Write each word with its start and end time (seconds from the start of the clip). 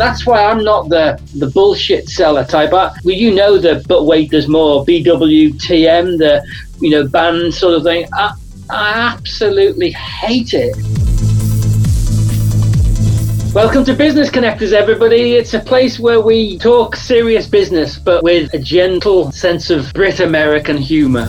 That's 0.00 0.24
why 0.24 0.42
I'm 0.42 0.64
not 0.64 0.88
the 0.88 1.20
the 1.36 1.50
bullshit 1.50 2.08
seller 2.08 2.42
type. 2.42 2.72
I, 2.72 2.90
well, 3.04 3.14
you 3.14 3.34
know 3.34 3.58
the 3.58 3.84
but 3.86 4.04
wait, 4.04 4.30
there's 4.30 4.48
more 4.48 4.82
BWTM, 4.86 6.16
the 6.16 6.42
you 6.80 6.88
know 6.88 7.06
band 7.06 7.52
sort 7.52 7.74
of 7.74 7.82
thing. 7.82 8.08
I, 8.14 8.32
I 8.70 9.12
absolutely 9.12 9.90
hate 9.90 10.54
it. 10.54 10.74
Welcome 13.54 13.84
to 13.84 13.92
Business 13.92 14.30
Connectors, 14.30 14.72
everybody. 14.72 15.34
It's 15.34 15.52
a 15.52 15.60
place 15.60 16.00
where 16.00 16.22
we 16.22 16.56
talk 16.56 16.96
serious 16.96 17.46
business, 17.46 17.98
but 17.98 18.22
with 18.22 18.54
a 18.54 18.58
gentle 18.58 19.30
sense 19.32 19.68
of 19.68 19.92
Brit 19.92 20.20
American 20.20 20.78
humor. 20.78 21.26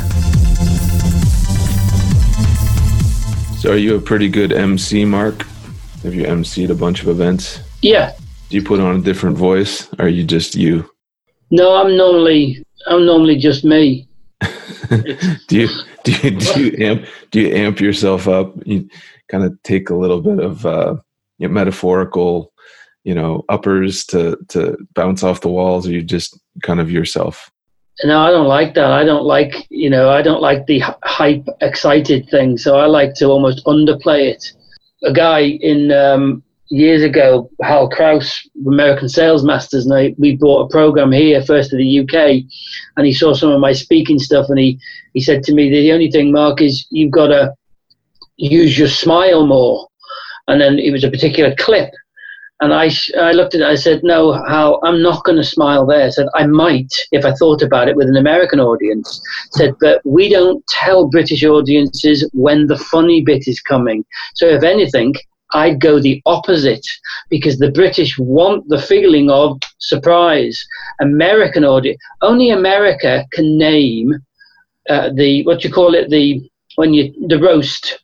So, 3.58 3.74
are 3.74 3.78
you 3.78 3.98
a 3.98 4.02
pretty 4.02 4.30
good 4.30 4.54
MC, 4.54 5.04
Mark? 5.04 5.44
Have 6.04 6.16
you 6.16 6.24
MC'd 6.24 6.72
a 6.72 6.76
bunch 6.76 7.02
of 7.02 7.10
events? 7.10 7.60
Yeah. 7.82 8.14
Do 8.52 8.58
you 8.58 8.64
put 8.64 8.82
on 8.82 8.98
a 8.98 9.02
different 9.02 9.38
voice? 9.38 9.88
Or 9.94 10.06
are 10.06 10.10
you 10.10 10.26
just 10.26 10.56
you? 10.56 10.92
No, 11.52 11.74
I'm 11.74 11.96
normally 11.96 12.62
I'm 12.86 13.06
normally 13.06 13.38
just 13.38 13.64
me. 13.64 14.10
do 14.90 15.38
you 15.48 15.70
do 16.04 16.12
you 16.12 16.32
do 16.32 16.66
you 16.66 16.86
amp 16.86 17.06
do 17.32 17.40
you 17.40 17.56
amp 17.56 17.80
yourself 17.80 18.28
up? 18.28 18.54
You 18.66 18.90
kind 19.30 19.46
of 19.46 19.58
take 19.64 19.90
a 19.90 19.96
little 19.96 20.20
bit 20.20 20.40
of 20.40 20.66
uh, 20.66 20.96
you 21.38 21.48
know, 21.48 21.54
metaphorical, 21.54 22.52
you 23.06 23.16
know, 23.16 23.46
uppers 23.48 24.04
to 24.08 24.38
to 24.50 24.76
bounce 24.96 25.24
off 25.24 25.40
the 25.40 25.48
walls, 25.48 25.88
or 25.88 25.92
you 25.92 26.04
just 26.04 26.38
kind 26.62 26.82
of 26.82 26.92
yourself? 26.92 27.50
No, 28.04 28.20
I 28.20 28.32
don't 28.32 28.48
like 28.48 28.74
that. 28.74 28.92
I 28.92 29.06
don't 29.06 29.24
like 29.24 29.66
you 29.70 29.90
know 29.90 30.10
I 30.10 30.22
don't 30.22 30.42
like 30.42 30.66
the 30.66 30.84
hype 31.04 31.48
excited 31.62 32.28
thing. 32.30 32.58
So 32.58 32.78
I 32.78 32.88
like 32.88 33.14
to 33.16 33.28
almost 33.28 33.66
underplay 33.66 34.26
it. 34.26 34.52
A 35.06 35.14
guy 35.14 35.40
in 35.40 35.94
um, 35.94 36.44
years 36.72 37.04
ago, 37.04 37.50
Hal 37.62 37.90
Kraus, 37.90 38.50
American 38.66 39.10
Sales 39.10 39.44
Masters, 39.44 39.86
and 39.86 39.94
I, 39.94 40.16
we 40.18 40.38
brought 40.38 40.66
a 40.66 40.70
program 40.70 41.12
here 41.12 41.44
first 41.44 41.70
to 41.70 41.78
the 41.78 42.00
UK, 42.00 42.44
and 42.98 43.06
he 43.06 43.14
saw 43.14 43.34
some 43.34 43.52
of 43.52 43.60
my 43.60 43.74
speaking 43.74 44.18
stuff, 44.18 44.48
and 44.50 44.58
he, 44.58 44.80
he 45.14 45.20
said 45.20 45.44
to 45.44 45.54
me, 45.54 45.70
the 45.70 45.92
only 45.92 46.10
thing, 46.10 46.32
Mark, 46.32 46.62
is 46.62 46.88
you've 46.90 47.12
got 47.12 47.28
to 47.28 47.54
use 48.38 48.80
your 48.80 48.88
smile 48.88 49.46
more. 49.46 49.88
And 50.48 50.60
then 50.60 50.80
it 50.80 50.92
was 50.92 51.04
a 51.04 51.12
particular 51.12 51.54
clip, 51.56 51.92
and 52.62 52.74
I, 52.74 52.92
I 53.20 53.32
looked 53.32 53.56
at 53.56 53.62
it, 53.62 53.68
I 53.68 53.76
said, 53.76 54.02
no, 54.04 54.34
Hal, 54.34 54.80
I'm 54.84 55.02
not 55.02 55.24
going 55.24 55.38
to 55.38 55.44
smile 55.44 55.86
there. 55.86 56.06
I 56.06 56.10
said, 56.10 56.28
I 56.36 56.46
might 56.46 56.94
if 57.12 57.26
I 57.26 57.34
thought 57.34 57.64
about 57.64 57.90
it 57.90 57.96
with 57.96 58.08
an 58.08 58.18
American 58.18 58.60
audience. 58.60 59.20
I 59.56 59.58
said, 59.58 59.76
but 59.82 60.00
we 60.06 60.30
don't 60.30 60.66
tell 60.68 61.10
British 61.10 61.44
audiences 61.44 62.30
when 62.34 62.68
the 62.68 62.78
funny 62.78 63.24
bit 63.24 63.48
is 63.48 63.60
coming. 63.60 64.06
So 64.36 64.46
if 64.46 64.62
anything, 64.62 65.16
I'd 65.54 65.80
go 65.80 66.00
the 66.00 66.22
opposite 66.26 66.86
because 67.30 67.58
the 67.58 67.72
British 67.72 68.18
want 68.18 68.68
the 68.70 68.82
feeling 68.82 69.30
of 69.30 69.60
surprise. 69.80 70.66
American 71.00 71.66
audience, 71.66 72.00
only 72.22 72.50
America 72.50 73.26
can 73.32 73.58
name 73.58 74.14
uh, 74.90 75.10
the 75.14 75.44
what 75.46 75.64
you 75.64 75.72
call 75.72 75.94
it 75.94 76.10
the 76.10 76.50
when 76.76 76.94
you 76.94 77.14
the 77.28 77.40
roast. 77.40 78.00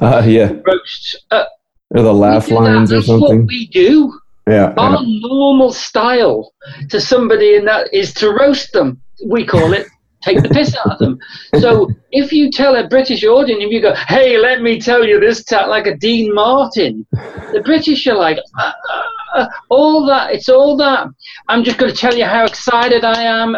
Uh, 0.00 0.22
yeah. 0.26 0.52
Roasts. 0.64 1.16
Uh, 1.30 1.44
or 1.90 2.02
the 2.02 2.14
laugh 2.14 2.50
lines 2.50 2.92
or 2.92 3.02
something. 3.02 3.40
What 3.40 3.48
we 3.48 3.66
do. 3.68 4.18
Yeah. 4.46 4.74
Our 4.76 5.02
yeah. 5.02 5.18
normal 5.28 5.72
style 5.72 6.52
to 6.88 7.00
somebody 7.00 7.56
in 7.56 7.64
that 7.66 7.92
is 7.92 8.14
to 8.14 8.30
roast 8.30 8.72
them. 8.72 9.00
We 9.26 9.44
call 9.44 9.72
it 9.72 9.86
take 10.22 10.42
the 10.42 10.48
piss 10.48 10.76
out 10.76 10.92
of 10.92 10.98
them. 10.98 11.18
So 11.58 11.90
if 12.12 12.32
you 12.32 12.50
tell 12.50 12.76
a 12.76 12.86
British 12.86 13.24
audience, 13.24 13.62
if 13.64 13.72
you 13.72 13.80
go, 13.80 13.94
"Hey, 13.94 14.38
let 14.38 14.62
me 14.62 14.80
tell 14.80 15.04
you 15.04 15.20
this," 15.20 15.44
like 15.50 15.86
a 15.86 15.96
Dean 15.96 16.34
Martin, 16.34 17.06
the 17.52 17.62
British 17.64 18.06
are 18.06 18.16
like, 18.16 18.38
uh, 18.58 18.72
uh, 18.92 19.02
uh, 19.34 19.46
all 19.68 20.06
that. 20.06 20.32
It's 20.32 20.48
all 20.48 20.76
that. 20.76 21.08
I'm 21.48 21.64
just 21.64 21.78
going 21.78 21.92
to 21.92 21.96
tell 21.96 22.14
you 22.14 22.24
how 22.24 22.44
excited 22.44 23.04
I 23.04 23.22
am. 23.22 23.56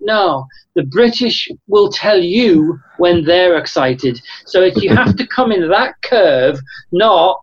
No, 0.00 0.46
the 0.74 0.84
British 0.84 1.48
will 1.66 1.90
tell 1.90 2.20
you 2.20 2.78
when 2.98 3.24
they're 3.24 3.56
excited. 3.56 4.20
So 4.46 4.62
if 4.62 4.76
you 4.76 4.94
have 4.94 5.16
to 5.16 5.26
come 5.26 5.52
in 5.52 5.68
that 5.68 5.94
curve, 6.02 6.58
not 6.92 7.42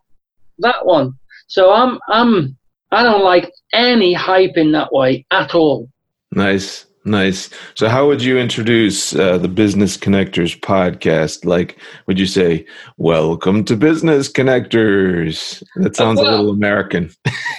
that 0.60 0.86
one. 0.86 1.14
So 1.48 1.72
I'm 1.72 2.00
I'm 2.08 2.58
I 2.92 3.04
don't 3.04 3.24
like 3.24 3.52
any 3.74 4.14
hype 4.14 4.58
in 4.58 4.72
that 4.74 4.92
way 4.92 5.26
at 5.32 5.56
all. 5.56 5.90
Nice. 6.32 6.86
Nice. 7.04 7.50
So, 7.74 7.90
how 7.90 8.06
would 8.08 8.22
you 8.22 8.38
introduce 8.38 9.16
uh, 9.16 9.40
the 9.40 9.48
Business 9.48 9.98
Connectors 9.98 10.60
podcast? 10.60 11.46
Like, 11.46 11.80
would 12.06 12.20
you 12.20 12.28
say, 12.28 12.66
"Welcome 12.98 13.66
to 13.66 13.76
Business 13.76 14.32
Connectors"? 14.32 15.64
That 15.78 15.96
sounds 15.96 16.20
well, 16.20 16.30
a 16.30 16.32
little 16.36 16.52
American. 16.52 17.12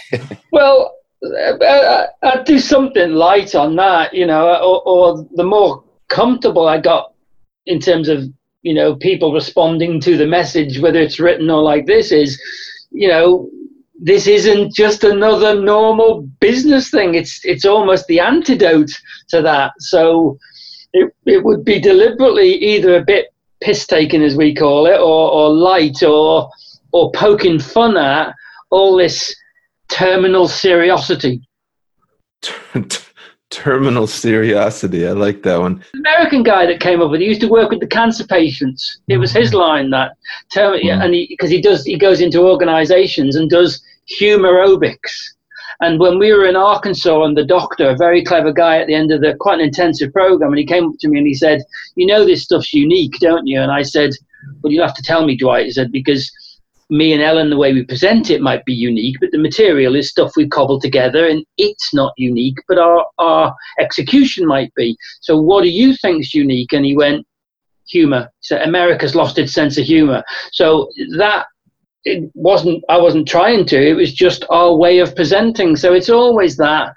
well, 0.53 0.95
uh, 1.25 1.57
uh, 1.57 2.07
I, 2.23 2.37
would 2.37 2.45
do 2.45 2.61
something 2.61 3.13
light 3.15 3.57
on 3.57 3.75
that, 3.77 4.15
you 4.15 4.27
know, 4.27 4.49
uh, 4.49 4.61
or, 4.61 4.83
or 4.87 5.29
the 5.35 5.45
more 5.45 5.83
comfortable 6.09 6.69
I 6.69 6.79
got 6.79 7.13
in 7.67 7.81
terms 7.81 8.09
of 8.09 8.25
you 8.63 8.75
know 8.75 8.95
people 8.95 9.33
responding 9.33 10.01
to 10.03 10.17
the 10.17 10.27
message, 10.27 10.79
whether 10.79 11.01
it's 11.01 11.19
written 11.19 11.51
or 11.51 11.63
like 11.63 11.87
this, 11.87 12.13
is 12.13 12.41
you 12.93 13.09
know 13.09 13.51
this 14.05 14.27
isn't 14.27 14.75
just 14.75 15.05
another 15.05 15.61
normal 15.61 16.23
business 16.41 16.91
thing. 16.91 17.15
It's 17.15 17.41
it's 17.45 17.65
almost 17.65 18.07
the 18.07 18.19
antidote 18.19 18.91
to 19.29 19.41
that. 19.43 19.73
So 19.79 20.39
it 20.93 21.15
it 21.25 21.45
would 21.45 21.65
be 21.65 21.81
deliberately 21.81 22.55
either 22.55 22.97
a 22.97 23.05
bit 23.05 23.33
piss 23.61 23.87
taking 23.87 24.23
as 24.23 24.37
we 24.37 24.55
call 24.55 24.87
it, 24.87 24.99
or, 24.99 25.31
or 25.31 25.51
light, 25.51 26.03
or 26.03 26.51
or 26.91 27.13
poking 27.13 27.61
fun 27.61 27.97
at 27.97 28.35
all 28.71 28.97
this 28.97 29.35
terminal 29.89 30.49
seriosity. 30.49 31.41
terminal 33.51 34.07
seriosity. 34.07 35.07
I 35.07 35.13
like 35.13 35.43
that 35.45 35.61
one. 35.61 35.85
The 35.93 36.01
American 36.01 36.43
guy 36.43 36.67
that 36.67 36.81
came 36.81 37.01
up 37.01 37.11
with 37.11 37.21
it 37.21 37.27
used 37.27 37.43
to 37.43 37.49
work 37.49 37.71
with 37.71 37.81
the 37.81 37.87
cancer 37.87 38.27
patients. 38.27 39.01
It 39.07 39.19
was 39.19 39.31
his 39.31 39.55
line 39.55 39.91
that 39.91 40.17
term, 40.53 40.81
mm. 40.81 40.91
and 40.91 41.13
because 41.29 41.51
he, 41.51 41.57
he 41.57 41.63
does 41.63 41.85
he 41.85 41.97
goes 41.97 42.21
into 42.21 42.41
organizations 42.41 43.37
and 43.37 43.49
does 43.49 43.81
humor 44.07 44.53
aerobics. 44.53 45.13
And 45.81 45.99
when 45.99 46.19
we 46.19 46.33
were 46.33 46.47
in 46.47 46.55
Arkansas, 46.55 47.25
and 47.25 47.37
the 47.37 47.45
doctor, 47.45 47.91
a 47.91 47.97
very 47.97 48.25
clever 48.25 48.53
guy 48.53 48.79
at 48.79 48.87
the 48.87 48.95
end 48.95 49.11
of 49.11 49.21
the 49.21 49.35
quite 49.35 49.59
an 49.59 49.67
intensive 49.67 50.13
program, 50.13 50.51
and 50.51 50.59
he 50.59 50.67
came 50.67 50.87
up 50.87 50.95
to 51.01 51.09
me 51.09 51.19
and 51.19 51.27
he 51.27 51.35
said, 51.35 51.63
"You 51.97 52.07
know 52.07 52.25
this 52.25 52.45
stuff's 52.45 52.73
unique, 52.73 53.19
don't 53.21 53.47
you?" 53.47 53.61
And 53.61 53.73
I 53.73 53.83
said, 53.83 54.11
"Well, 54.63 54.73
you'll 54.73 54.87
have 54.87 54.97
to 54.97 55.03
tell 55.03 55.25
me, 55.25 55.37
Dwight." 55.37 55.67
He 55.67 55.73
said, 55.73 55.91
"Because 55.91 56.31
me 56.89 57.13
and 57.13 57.23
Ellen, 57.23 57.51
the 57.51 57.57
way 57.57 57.73
we 57.73 57.85
present 57.85 58.31
it 58.31 58.43
might 58.43 58.65
be 58.65 58.75
unique, 58.75 59.17
but 59.19 59.31
the 59.33 59.39
material 59.39 59.97
is 59.97 60.11
stuff 60.11 60.37
we 60.37 60.47
cobbled 60.47 60.83
together, 60.83 61.27
and 61.27 61.45
it's 61.57 61.93
not 61.95 62.13
unique, 62.17 62.59
but 62.69 62.79
our 62.79 63.07
our 63.19 63.55
execution 63.81 64.47
might 64.47 64.73
be. 64.75 64.97
So, 65.21 65.41
what 65.41 65.63
do 65.63 65.69
you 65.69 65.97
think's 65.97 66.35
unique?" 66.35 66.73
And 66.73 66.85
he 66.85 66.95
went, 66.97 67.27
"Humor." 67.89 68.31
So 68.41 68.57
America's 68.59 69.17
lost 69.17 69.39
its 69.39 69.53
sense 69.53 69.79
of 69.79 69.85
humor. 69.85 70.23
So 70.53 70.91
that 71.17 71.47
it 72.05 72.31
wasn't 72.35 72.85
I 72.89 72.99
wasn't 72.99 73.29
trying 73.29 73.67
to. 73.67 73.81
It 73.81 73.95
was 73.95 74.13
just 74.13 74.45
our 74.51 74.75
way 74.75 74.99
of 74.99 75.15
presenting. 75.15 75.77
So 75.77 75.93
it's 75.93 76.11
always 76.11 76.57
that 76.57 76.95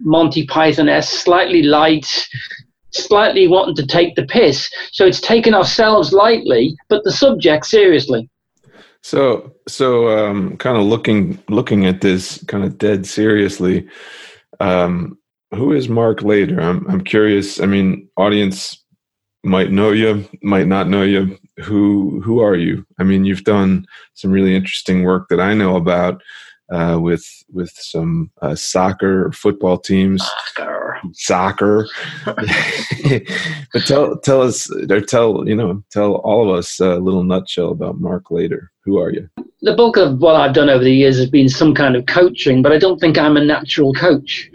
Monty 0.00 0.46
Python 0.46 0.88
s 0.88 1.08
slightly 1.08 1.62
light, 1.62 2.06
slightly 2.92 3.48
wanting 3.48 3.76
to 3.76 3.86
take 3.86 4.14
the 4.14 4.26
piss. 4.26 4.70
So 4.92 5.06
it's 5.06 5.20
taken 5.20 5.54
ourselves 5.54 6.12
lightly, 6.12 6.76
but 6.88 7.04
the 7.04 7.12
subject 7.12 7.66
seriously. 7.66 8.28
So 9.02 9.54
so 9.68 10.08
um, 10.08 10.56
kind 10.56 10.76
of 10.76 10.84
looking 10.84 11.42
looking 11.48 11.86
at 11.86 12.00
this 12.00 12.42
kind 12.44 12.64
of 12.64 12.78
dead 12.78 13.06
seriously. 13.06 13.88
Um, 14.58 15.18
who 15.52 15.72
is 15.72 15.88
Mark 15.88 16.22
Later? 16.22 16.60
I'm 16.60 16.86
I'm 16.88 17.02
curious. 17.02 17.60
I 17.60 17.66
mean, 17.66 18.08
audience 18.16 18.82
might 19.42 19.70
know 19.70 19.90
you, 19.92 20.28
might 20.42 20.66
not 20.66 20.88
know 20.88 21.02
you. 21.02 21.38
Who 21.62 22.20
who 22.22 22.40
are 22.40 22.56
you? 22.56 22.86
I 22.98 23.04
mean, 23.04 23.24
you've 23.24 23.44
done 23.44 23.86
some 24.14 24.30
really 24.30 24.54
interesting 24.54 25.04
work 25.04 25.28
that 25.28 25.40
I 25.40 25.54
know 25.54 25.76
about 25.76 26.22
uh, 26.70 26.98
with 27.00 27.26
with 27.52 27.70
some 27.74 28.30
uh, 28.42 28.54
soccer 28.54 29.32
football 29.32 29.78
teams. 29.78 30.22
Soccer, 30.54 31.00
soccer. 31.12 31.88
but 32.24 33.84
tell 33.86 34.16
tell 34.18 34.42
us 34.42 34.70
or 34.90 35.00
tell 35.00 35.46
you 35.48 35.56
know 35.56 35.82
tell 35.90 36.16
all 36.16 36.48
of 36.48 36.56
us 36.56 36.80
a 36.80 36.96
little 36.96 37.24
nutshell 37.24 37.70
about 37.70 38.00
Mark 38.00 38.30
Later. 38.30 38.70
Who 38.84 38.98
are 38.98 39.10
you? 39.10 39.28
The 39.62 39.74
bulk 39.74 39.96
of 39.96 40.20
what 40.20 40.36
I've 40.36 40.54
done 40.54 40.70
over 40.70 40.82
the 40.82 40.94
years 40.94 41.18
has 41.18 41.28
been 41.28 41.48
some 41.48 41.74
kind 41.74 41.96
of 41.96 42.06
coaching, 42.06 42.62
but 42.62 42.72
I 42.72 42.78
don't 42.78 42.98
think 42.98 43.18
I'm 43.18 43.36
a 43.36 43.44
natural 43.44 43.92
coach. 43.92 44.50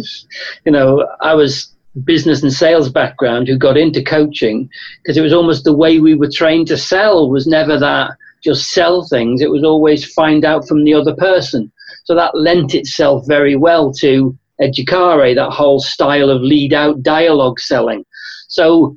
you 0.64 0.72
know, 0.72 1.08
I 1.20 1.34
was 1.34 1.74
business 2.04 2.42
and 2.42 2.52
sales 2.52 2.88
background 2.88 3.48
who 3.48 3.56
got 3.56 3.76
into 3.76 4.02
coaching 4.02 4.68
because 5.02 5.16
it 5.16 5.22
was 5.22 5.32
almost 5.32 5.64
the 5.64 5.76
way 5.76 5.98
we 5.98 6.14
were 6.14 6.30
trained 6.30 6.66
to 6.68 6.76
sell 6.76 7.28
was 7.30 7.46
never 7.46 7.78
that 7.78 8.12
just 8.42 8.70
sell 8.70 9.06
things. 9.06 9.42
It 9.42 9.50
was 9.50 9.64
always 9.64 10.12
find 10.12 10.44
out 10.44 10.66
from 10.66 10.84
the 10.84 10.94
other 10.94 11.14
person. 11.14 11.70
So 12.04 12.14
that 12.14 12.34
lent 12.34 12.74
itself 12.74 13.26
very 13.26 13.56
well 13.56 13.92
to 13.94 14.36
educare 14.60 15.34
that 15.34 15.50
whole 15.50 15.80
style 15.80 16.30
of 16.30 16.42
lead 16.42 16.72
out 16.72 17.02
dialogue 17.02 17.60
selling. 17.60 18.04
So 18.48 18.96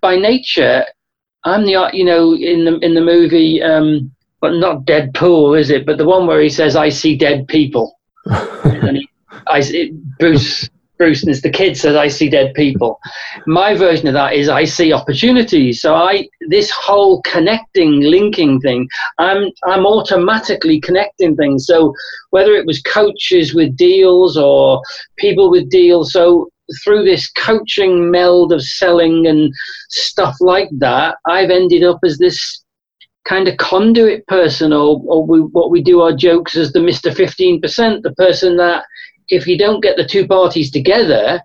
by 0.00 0.16
nature 0.16 0.84
i'm 1.44 1.64
the 1.64 1.88
you 1.94 2.04
know 2.04 2.34
in 2.34 2.64
the 2.64 2.78
in 2.80 2.94
the 2.94 3.00
movie 3.00 3.62
um 3.62 4.10
but 4.40 4.52
not 4.52 4.84
deadpool 4.84 5.58
is 5.58 5.70
it? 5.70 5.86
But 5.86 5.98
the 5.98 6.04
one 6.04 6.26
where 6.26 6.40
he 6.40 6.48
says 6.48 6.76
i 6.76 6.88
see 6.88 7.16
dead 7.16 7.48
people. 7.48 7.98
And 8.64 8.98
he, 8.98 9.08
I, 9.46 9.60
it, 9.64 10.18
Bruce 10.18 10.68
Bruce 10.98 11.22
and 11.22 11.30
it's 11.30 11.42
the 11.42 11.50
kid 11.50 11.76
says 11.76 11.96
I 11.96 12.08
see 12.08 12.28
dead 12.28 12.52
people. 12.54 13.00
My 13.46 13.74
version 13.74 14.08
of 14.08 14.14
that 14.14 14.34
is 14.34 14.48
I 14.48 14.64
see 14.64 14.92
opportunities. 14.92 15.80
So 15.80 15.94
I 15.94 16.28
this 16.48 16.70
whole 16.70 17.22
connecting, 17.22 18.00
linking 18.00 18.60
thing, 18.60 18.88
I'm 19.18 19.50
I'm 19.64 19.86
automatically 19.86 20.80
connecting 20.80 21.36
things. 21.36 21.66
So 21.66 21.94
whether 22.30 22.52
it 22.52 22.66
was 22.66 22.82
coaches 22.82 23.54
with 23.54 23.76
deals 23.76 24.36
or 24.36 24.82
people 25.16 25.50
with 25.50 25.70
deals, 25.70 26.12
so 26.12 26.50
through 26.84 27.04
this 27.04 27.30
coaching 27.30 28.10
meld 28.10 28.52
of 28.52 28.62
selling 28.62 29.26
and 29.26 29.52
stuff 29.88 30.36
like 30.40 30.68
that, 30.78 31.16
I've 31.26 31.50
ended 31.50 31.82
up 31.84 32.00
as 32.04 32.18
this 32.18 32.62
kind 33.28 33.46
of 33.46 33.56
conduit 33.58 34.26
person, 34.26 34.72
or, 34.72 35.02
or 35.06 35.24
we, 35.24 35.40
what 35.40 35.70
we 35.70 35.82
do 35.82 36.00
our 36.00 36.14
jokes 36.14 36.56
as 36.56 36.72
the 36.72 36.78
Mr. 36.78 37.12
15%, 37.12 38.02
the 38.02 38.14
person 38.14 38.56
that 38.56 38.84
if 39.28 39.46
you 39.46 39.58
don't 39.58 39.82
get 39.82 39.96
the 39.96 40.06
two 40.06 40.26
parties 40.26 40.70
together, 40.70 41.40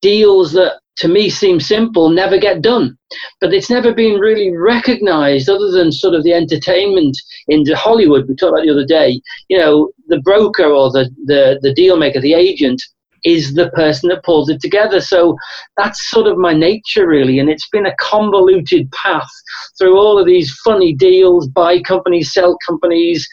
deals 0.00 0.52
that 0.52 0.80
to 0.96 1.08
me 1.08 1.30
seem 1.30 1.58
simple 1.58 2.10
never 2.10 2.38
get 2.38 2.62
done. 2.62 2.96
But 3.40 3.54
it's 3.54 3.70
never 3.70 3.94
been 3.94 4.20
really 4.20 4.54
recognized 4.54 5.48
other 5.48 5.70
than 5.70 5.92
sort 5.92 6.14
of 6.14 6.22
the 6.22 6.34
entertainment 6.34 7.16
into 7.48 7.76
Hollywood 7.76 8.28
we 8.28 8.34
talked 8.34 8.52
about 8.52 8.64
the 8.64 8.72
other 8.72 8.86
day. 8.86 9.20
You 9.48 9.58
know, 9.58 9.90
the 10.08 10.20
broker 10.20 10.66
or 10.66 10.90
the, 10.90 11.10
the, 11.24 11.58
the 11.62 11.74
deal 11.74 11.96
maker, 11.96 12.20
the 12.20 12.34
agent, 12.34 12.82
is 13.24 13.54
the 13.54 13.70
person 13.70 14.08
that 14.08 14.24
pulls 14.24 14.48
it 14.48 14.60
together. 14.60 15.00
So 15.00 15.36
that's 15.76 16.10
sort 16.10 16.26
of 16.26 16.36
my 16.36 16.52
nature, 16.52 17.06
really. 17.06 17.38
And 17.38 17.48
it's 17.48 17.68
been 17.68 17.86
a 17.86 17.96
convoluted 18.00 18.90
path 18.90 19.30
through 19.78 19.96
all 19.96 20.18
of 20.18 20.26
these 20.26 20.52
funny 20.64 20.92
deals, 20.92 21.46
buy 21.48 21.80
companies, 21.80 22.32
sell 22.32 22.56
companies, 22.66 23.28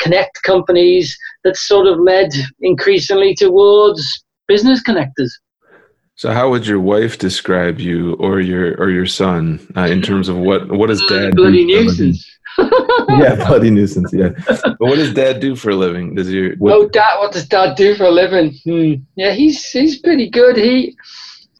connect 0.00 0.42
companies 0.42 1.16
that 1.44 1.56
sort 1.56 1.86
of 1.86 1.98
led 2.00 2.30
increasingly 2.60 3.34
towards 3.34 4.24
business 4.48 4.82
connectors. 4.82 5.30
So, 6.16 6.32
how 6.32 6.48
would 6.50 6.66
your 6.66 6.80
wife 6.80 7.18
describe 7.18 7.80
you, 7.80 8.14
or 8.14 8.40
your 8.40 8.80
or 8.80 8.90
your 8.90 9.06
son, 9.06 9.60
uh, 9.76 9.82
in 9.82 10.00
terms 10.00 10.28
of 10.28 10.36
what 10.36 10.70
what 10.70 10.86
does 10.86 11.04
dad? 11.06 11.34
Bloody 11.34 11.64
nuisance. 11.64 12.24
yeah, 12.58 13.34
bloody 13.48 13.70
nuisance. 13.70 14.12
Yeah, 14.12 14.28
but 14.46 14.76
what 14.78 14.94
does 14.94 15.12
dad 15.12 15.40
do 15.40 15.56
for 15.56 15.70
a 15.70 15.74
living? 15.74 16.14
Does 16.14 16.32
your 16.32 16.54
what, 16.56 16.72
oh, 16.72 16.88
dad? 16.88 17.18
What 17.18 17.32
does 17.32 17.46
dad 17.46 17.74
do 17.74 17.96
for 17.96 18.04
a 18.04 18.12
living? 18.12 18.54
Hmm. 18.64 19.02
Yeah, 19.16 19.32
he's 19.32 19.68
he's 19.70 19.98
pretty 19.98 20.30
good. 20.30 20.56
He 20.56 20.96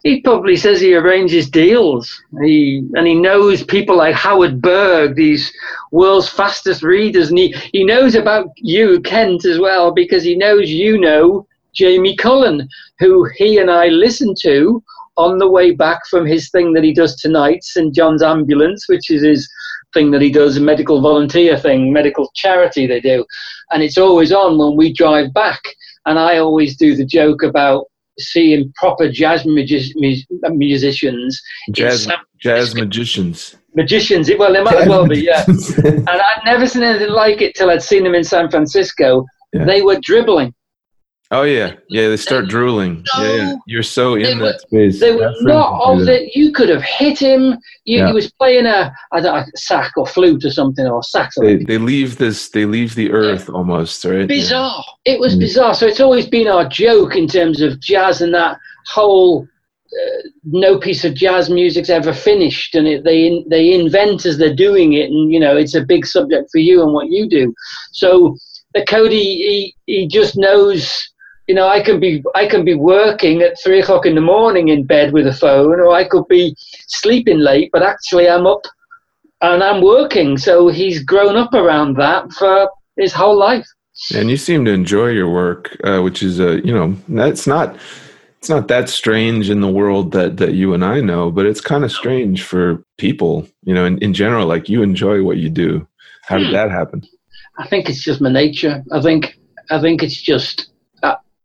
he 0.04 0.20
probably 0.20 0.54
says 0.54 0.80
he 0.80 0.94
arranges 0.94 1.48
deals. 1.48 2.22
He 2.42 2.86
and 2.94 3.06
he 3.06 3.14
knows 3.14 3.64
people 3.64 3.96
like 3.96 4.14
Howard 4.14 4.60
Berg, 4.60 5.16
these 5.16 5.50
world's 5.92 6.28
fastest 6.28 6.82
readers, 6.82 7.30
and 7.30 7.38
he, 7.38 7.54
he 7.72 7.84
knows 7.84 8.14
about 8.14 8.50
you, 8.56 9.00
Kent, 9.00 9.46
as 9.46 9.58
well, 9.58 9.92
because 9.92 10.22
he 10.22 10.36
knows 10.36 10.68
you 10.68 10.98
know 10.98 11.46
Jamie 11.72 12.16
Cullum, 12.16 12.68
who 12.98 13.24
he 13.36 13.58
and 13.58 13.70
I 13.70 13.88
listen 13.88 14.34
to 14.42 14.82
on 15.16 15.38
the 15.38 15.50
way 15.50 15.70
back 15.70 16.06
from 16.06 16.26
his 16.26 16.50
thing 16.50 16.74
that 16.74 16.84
he 16.84 16.92
does 16.92 17.16
tonight, 17.16 17.64
St 17.64 17.94
John's 17.94 18.22
Ambulance, 18.22 18.86
which 18.88 19.10
is 19.10 19.22
his 19.22 19.48
thing 19.94 20.10
that 20.10 20.20
he 20.20 20.30
does, 20.30 20.58
a 20.58 20.60
medical 20.60 21.00
volunteer 21.00 21.56
thing, 21.56 21.92
medical 21.92 22.30
charity 22.34 22.86
they 22.86 23.00
do, 23.00 23.24
and 23.70 23.82
it's 23.82 23.96
always 23.96 24.32
on 24.32 24.58
when 24.58 24.76
we 24.76 24.92
drive 24.92 25.32
back. 25.32 25.62
And 26.04 26.18
I 26.18 26.36
always 26.36 26.76
do 26.76 26.94
the 26.94 27.06
joke 27.06 27.42
about 27.42 27.86
seeing 28.18 28.72
proper 28.76 29.10
jazz 29.10 29.44
music, 29.44 29.94
musicians. 30.50 31.40
Jazz, 31.72 32.08
jazz 32.40 32.74
magicians. 32.74 33.56
Magicians, 33.74 34.30
well, 34.38 34.52
they 34.52 34.62
might 34.62 34.76
as 34.76 34.88
well 34.88 35.06
be, 35.06 35.20
yeah. 35.20 35.44
and 35.46 36.08
I'd 36.08 36.42
never 36.44 36.66
seen 36.66 36.84
anything 36.84 37.10
like 37.10 37.42
it 37.42 37.54
till 37.56 37.70
I'd 37.70 37.82
seen 37.82 38.04
them 38.04 38.14
in 38.14 38.22
San 38.22 38.48
Francisco. 38.48 39.24
Yeah. 39.52 39.64
They 39.64 39.82
were 39.82 39.98
dribbling. 40.00 40.54
Oh 41.30 41.42
yeah, 41.42 41.72
yeah. 41.88 42.08
They 42.08 42.16
start 42.18 42.48
drooling. 42.48 43.02
So, 43.06 43.22
yeah, 43.22 43.36
yeah, 43.36 43.54
you're 43.66 43.82
so 43.82 44.14
in 44.14 44.38
were, 44.38 44.44
that 44.44 44.60
space. 44.60 45.00
They 45.00 45.14
were 45.14 45.32
not 45.40 45.80
of 45.82 46.06
it. 46.06 46.36
You 46.36 46.52
could 46.52 46.68
have 46.68 46.82
hit 46.82 47.18
him. 47.18 47.58
You, 47.84 47.98
yeah. 47.98 48.08
He 48.08 48.12
was 48.12 48.30
playing 48.32 48.66
a, 48.66 48.94
a, 49.12 49.18
a 49.18 49.46
sack 49.56 49.92
or 49.96 50.06
flute 50.06 50.44
or 50.44 50.50
something 50.50 50.86
or 50.86 51.02
sax. 51.02 51.36
They, 51.40 51.56
they 51.56 51.78
leave 51.78 52.18
this. 52.18 52.50
They 52.50 52.66
leave 52.66 52.94
the 52.94 53.10
earth 53.10 53.46
yeah. 53.48 53.54
almost. 53.54 54.04
Right. 54.04 54.28
Bizarre. 54.28 54.84
It 55.06 55.18
was 55.18 55.34
mm. 55.34 55.40
bizarre. 55.40 55.74
So 55.74 55.86
it's 55.86 56.00
always 56.00 56.26
been 56.26 56.46
our 56.46 56.68
joke 56.68 57.16
in 57.16 57.26
terms 57.26 57.62
of 57.62 57.80
jazz 57.80 58.20
and 58.20 58.34
that 58.34 58.58
whole. 58.86 59.48
Uh, 59.94 60.28
no 60.42 60.76
piece 60.76 61.04
of 61.04 61.14
jazz 61.14 61.48
music's 61.48 61.88
ever 61.88 62.12
finished, 62.12 62.74
and 62.74 62.88
it, 62.88 63.04
they 63.04 63.44
they 63.48 63.72
invent 63.72 64.26
as 64.26 64.38
they're 64.38 64.52
doing 64.54 64.94
it, 64.94 65.08
and 65.08 65.32
you 65.32 65.38
know 65.38 65.56
it's 65.56 65.76
a 65.76 65.84
big 65.84 66.04
subject 66.04 66.50
for 66.50 66.58
you 66.58 66.82
and 66.82 66.92
what 66.92 67.10
you 67.10 67.28
do. 67.28 67.54
So 67.92 68.36
the 68.74 68.84
Cody, 68.84 69.16
he, 69.16 69.76
he 69.86 70.08
just 70.08 70.36
knows 70.36 71.12
you 71.46 71.54
know, 71.54 71.68
I 71.68 71.82
can 71.82 72.00
be 72.00 72.22
I 72.34 72.46
can 72.46 72.64
be 72.64 72.74
working 72.74 73.42
at 73.42 73.60
three 73.62 73.80
o'clock 73.80 74.06
in 74.06 74.14
the 74.14 74.20
morning 74.20 74.68
in 74.68 74.84
bed 74.84 75.12
with 75.12 75.26
a 75.26 75.32
phone, 75.32 75.80
or 75.80 75.92
I 75.92 76.04
could 76.04 76.26
be 76.28 76.54
sleeping 76.88 77.38
late, 77.38 77.70
but 77.72 77.82
actually 77.82 78.28
I'm 78.28 78.46
up 78.46 78.62
and 79.40 79.62
I'm 79.62 79.82
working. 79.82 80.38
So 80.38 80.68
he's 80.68 81.02
grown 81.02 81.36
up 81.36 81.52
around 81.52 81.96
that 81.98 82.32
for 82.32 82.70
his 82.96 83.12
whole 83.12 83.36
life. 83.36 83.66
And 84.14 84.30
you 84.30 84.36
seem 84.36 84.64
to 84.64 84.72
enjoy 84.72 85.08
your 85.08 85.30
work, 85.30 85.76
uh, 85.84 86.00
which 86.00 86.22
is 86.22 86.40
a 86.40 86.64
you 86.64 86.72
know 86.72 86.96
that's 87.08 87.46
not 87.46 87.76
it's 88.38 88.48
not 88.48 88.68
that 88.68 88.88
strange 88.88 89.50
in 89.50 89.60
the 89.60 89.70
world 89.70 90.12
that 90.12 90.38
that 90.38 90.54
you 90.54 90.74
and 90.74 90.84
I 90.84 91.00
know, 91.00 91.30
but 91.30 91.46
it's 91.46 91.60
kind 91.60 91.84
of 91.84 91.92
strange 91.92 92.42
for 92.42 92.82
people, 92.98 93.46
you 93.62 93.74
know, 93.74 93.84
in, 93.84 93.98
in 93.98 94.14
general. 94.14 94.46
Like 94.46 94.68
you 94.68 94.82
enjoy 94.82 95.22
what 95.22 95.36
you 95.36 95.50
do. 95.50 95.86
How 96.22 96.38
did 96.38 96.48
hmm. 96.48 96.54
that 96.54 96.70
happen? 96.70 97.02
I 97.58 97.68
think 97.68 97.88
it's 97.88 98.02
just 98.02 98.20
my 98.20 98.30
nature. 98.30 98.82
I 98.92 99.00
think 99.00 99.38
I 99.70 99.80
think 99.80 100.02
it's 100.02 100.20
just 100.20 100.70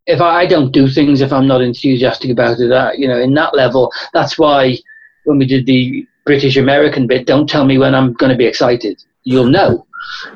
if 0.10 0.22
I, 0.22 0.42
I 0.42 0.46
don't 0.48 0.72
do 0.72 0.88
things 0.88 1.22
if 1.22 1.32
I'm 1.32 1.48
not 1.48 1.62
enthusiastic 1.62 2.32
about 2.32 2.60
it, 2.60 2.68
that 2.70 2.98
you 2.98 3.08
know, 3.08 3.20
in 3.20 3.34
that 3.36 3.56
level, 3.56 3.92
that's 4.12 4.38
why 4.38 4.78
when 5.26 5.38
we 5.38 5.46
did 5.46 5.66
the 5.66 6.06
British 6.26 6.58
American 6.58 7.08
bit, 7.08 7.28
don't 7.28 7.48
tell 7.48 7.66
me 7.66 7.78
when 7.78 7.94
I'm 7.94 8.14
going 8.14 8.32
to 8.32 8.38
be 8.38 8.46
excited. 8.46 9.02
You'll 9.24 9.46
know. 9.46 9.86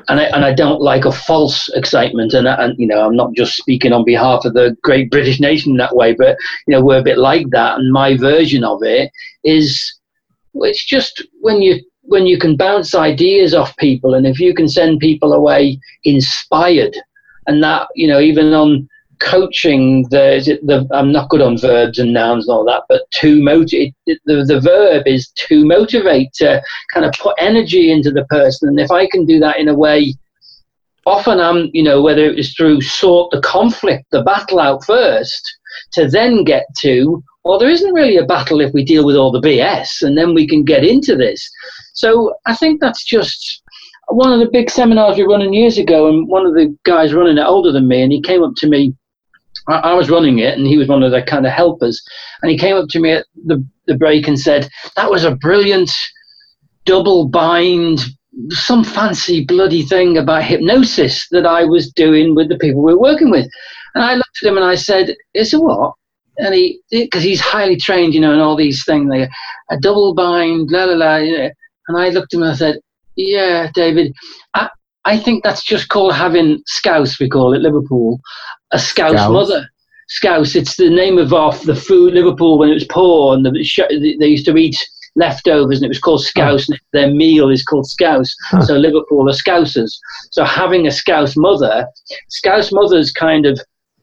And 0.08 0.20
I, 0.20 0.24
and 0.24 0.44
I 0.44 0.52
don't 0.54 0.80
like 0.80 1.04
a 1.04 1.12
false 1.12 1.68
excitement. 1.70 2.32
And, 2.32 2.46
uh, 2.46 2.56
and, 2.60 2.78
you 2.78 2.86
know, 2.86 3.04
I'm 3.04 3.16
not 3.16 3.32
just 3.34 3.56
speaking 3.56 3.92
on 3.92 4.04
behalf 4.04 4.44
of 4.44 4.54
the 4.54 4.76
great 4.82 5.10
British 5.10 5.40
nation 5.40 5.76
that 5.76 5.96
way, 5.96 6.14
but, 6.14 6.36
you 6.66 6.72
know, 6.72 6.84
we're 6.84 7.00
a 7.00 7.02
bit 7.10 7.18
like 7.18 7.46
that. 7.50 7.78
And 7.78 7.92
my 7.92 8.16
version 8.16 8.62
of 8.62 8.82
it 8.82 9.10
is, 9.42 9.98
it's 10.54 10.84
just 10.84 11.24
when 11.40 11.62
you, 11.62 11.80
when 12.02 12.26
you 12.26 12.38
can 12.38 12.56
bounce 12.56 12.94
ideas 12.94 13.54
off 13.54 13.76
people 13.78 14.14
and 14.14 14.26
if 14.26 14.38
you 14.38 14.54
can 14.54 14.68
send 14.68 15.00
people 15.00 15.32
away 15.32 15.80
inspired 16.04 16.96
and 17.46 17.62
that, 17.62 17.88
you 17.96 18.06
know, 18.06 18.20
even 18.20 18.52
on, 18.52 18.88
coaching 19.20 20.08
the, 20.10 20.58
the 20.62 20.86
I'm 20.94 21.12
not 21.12 21.28
good 21.28 21.40
on 21.40 21.58
verbs 21.58 21.98
and 21.98 22.12
nouns 22.12 22.46
and 22.46 22.54
all 22.54 22.64
that, 22.66 22.84
but 22.88 23.02
to 23.20 23.42
motivate 23.42 23.94
the, 24.06 24.18
the 24.24 24.60
verb 24.60 25.04
is 25.06 25.28
to 25.48 25.64
motivate 25.64 26.32
to 26.34 26.62
kind 26.92 27.06
of 27.06 27.12
put 27.12 27.34
energy 27.38 27.90
into 27.90 28.10
the 28.10 28.24
person. 28.26 28.68
And 28.68 28.80
if 28.80 28.90
I 28.90 29.06
can 29.08 29.26
do 29.26 29.38
that 29.40 29.58
in 29.58 29.68
a 29.68 29.74
way, 29.74 30.14
often 31.06 31.40
I'm, 31.40 31.70
you 31.72 31.82
know, 31.82 32.02
whether 32.02 32.24
it 32.24 32.36
was 32.36 32.54
through 32.54 32.80
sort 32.80 33.30
the 33.30 33.40
conflict, 33.40 34.06
the 34.10 34.22
battle 34.22 34.60
out 34.60 34.84
first, 34.84 35.42
to 35.92 36.08
then 36.08 36.44
get 36.44 36.66
to, 36.80 37.22
well, 37.44 37.58
there 37.58 37.70
isn't 37.70 37.94
really 37.94 38.16
a 38.16 38.24
battle 38.24 38.60
if 38.60 38.72
we 38.72 38.84
deal 38.84 39.04
with 39.04 39.16
all 39.16 39.30
the 39.30 39.40
BS, 39.40 40.02
and 40.02 40.16
then 40.16 40.34
we 40.34 40.46
can 40.46 40.64
get 40.64 40.84
into 40.84 41.16
this. 41.16 41.48
So 41.94 42.34
I 42.46 42.54
think 42.54 42.80
that's 42.80 43.04
just 43.04 43.62
one 44.08 44.32
of 44.32 44.40
the 44.40 44.50
big 44.50 44.70
seminars 44.70 45.16
we 45.16 45.24
were 45.24 45.30
running 45.30 45.52
years 45.52 45.78
ago, 45.78 46.08
and 46.08 46.28
one 46.28 46.46
of 46.46 46.54
the 46.54 46.76
guys 46.84 47.14
running 47.14 47.38
it 47.38 47.46
older 47.46 47.72
than 47.72 47.88
me, 47.88 48.02
and 48.02 48.12
he 48.12 48.20
came 48.20 48.42
up 48.42 48.54
to 48.56 48.68
me 48.68 48.94
I, 49.68 49.74
I, 49.74 49.94
was 49.94 50.10
running 50.10 50.38
it, 50.38 50.56
and 50.56 50.66
he 50.66 50.76
was 50.76 50.88
one 50.88 51.02
of 51.02 51.10
the 51.10 51.22
kind 51.22 51.46
of 51.46 51.52
helpers. 51.52 52.02
And 52.42 52.50
he 52.50 52.58
came 52.58 52.76
up 52.76 52.88
to 52.90 53.00
me 53.00 53.12
at 53.12 53.26
the, 53.46 53.64
the 53.86 53.96
break 53.96 54.28
and 54.28 54.38
said, 54.38 54.68
That 54.96 55.10
was 55.10 55.24
a 55.24 55.34
brilliant 55.34 55.90
double 56.84 57.28
bind, 57.28 58.00
some 58.50 58.84
fancy 58.84 59.44
bloody 59.44 59.82
thing 59.82 60.18
about 60.18 60.44
hypnosis 60.44 61.26
that 61.30 61.46
I 61.46 61.64
was 61.64 61.90
doing 61.92 62.34
with 62.34 62.48
the 62.48 62.58
people 62.58 62.82
we 62.82 62.94
were 62.94 63.00
working 63.00 63.30
with. 63.30 63.48
And 63.94 64.04
I 64.04 64.14
looked 64.14 64.42
at 64.42 64.48
him 64.48 64.56
and 64.56 64.66
I 64.66 64.74
said, 64.74 65.14
It's 65.32 65.52
a 65.52 65.60
what? 65.60 65.94
And 66.36 66.54
he, 66.54 66.80
because 66.90 67.22
he's 67.22 67.40
highly 67.40 67.76
trained, 67.76 68.12
you 68.12 68.20
know, 68.20 68.34
in 68.34 68.40
all 68.40 68.56
these 68.56 68.84
things, 68.84 69.08
like 69.08 69.30
a 69.70 69.78
double 69.78 70.14
bind, 70.14 70.70
la 70.70 70.84
la 70.84 70.94
la. 70.94 71.16
You 71.16 71.38
know. 71.38 71.50
And 71.88 71.98
I 71.98 72.08
looked 72.08 72.34
at 72.34 72.38
him 72.38 72.42
and 72.42 72.52
I 72.52 72.56
said, 72.56 72.80
Yeah, 73.16 73.70
David, 73.74 74.12
I, 74.54 74.68
I 75.04 75.18
think 75.18 75.44
that's 75.44 75.62
just 75.62 75.88
called 75.88 76.14
having 76.14 76.60
scouse, 76.66 77.20
we 77.20 77.28
call 77.28 77.54
it, 77.54 77.60
Liverpool 77.60 78.20
a 78.74 78.78
Scouse, 78.78 79.12
Scouse. 79.12 79.30
mother. 79.30 79.68
Scouse, 80.08 80.54
it's 80.54 80.76
the 80.76 80.90
name 80.90 81.16
of 81.16 81.32
off 81.32 81.62
the 81.62 81.74
food 81.74 82.12
Liverpool 82.12 82.58
when 82.58 82.68
it 82.68 82.74
was 82.74 82.84
poor 82.84 83.34
and 83.34 83.46
the, 83.46 84.16
they 84.20 84.26
used 84.26 84.44
to 84.46 84.56
eat 84.56 84.76
leftovers 85.16 85.78
and 85.78 85.86
it 85.86 85.88
was 85.88 86.00
called 86.00 86.22
Scouse. 86.22 86.68
Oh. 86.70 86.76
Their 86.92 87.14
meal 87.14 87.48
is 87.48 87.64
called 87.64 87.88
Scouse. 87.88 88.34
Huh. 88.50 88.62
So 88.62 88.74
Liverpool 88.74 89.28
are 89.28 89.32
Scousers. 89.32 89.92
So 90.30 90.44
having 90.44 90.86
a 90.86 90.90
Scouse 90.90 91.36
mother, 91.36 91.86
Scouse 92.28 92.70
mothers 92.72 93.12
kind 93.12 93.46
of 93.46 93.58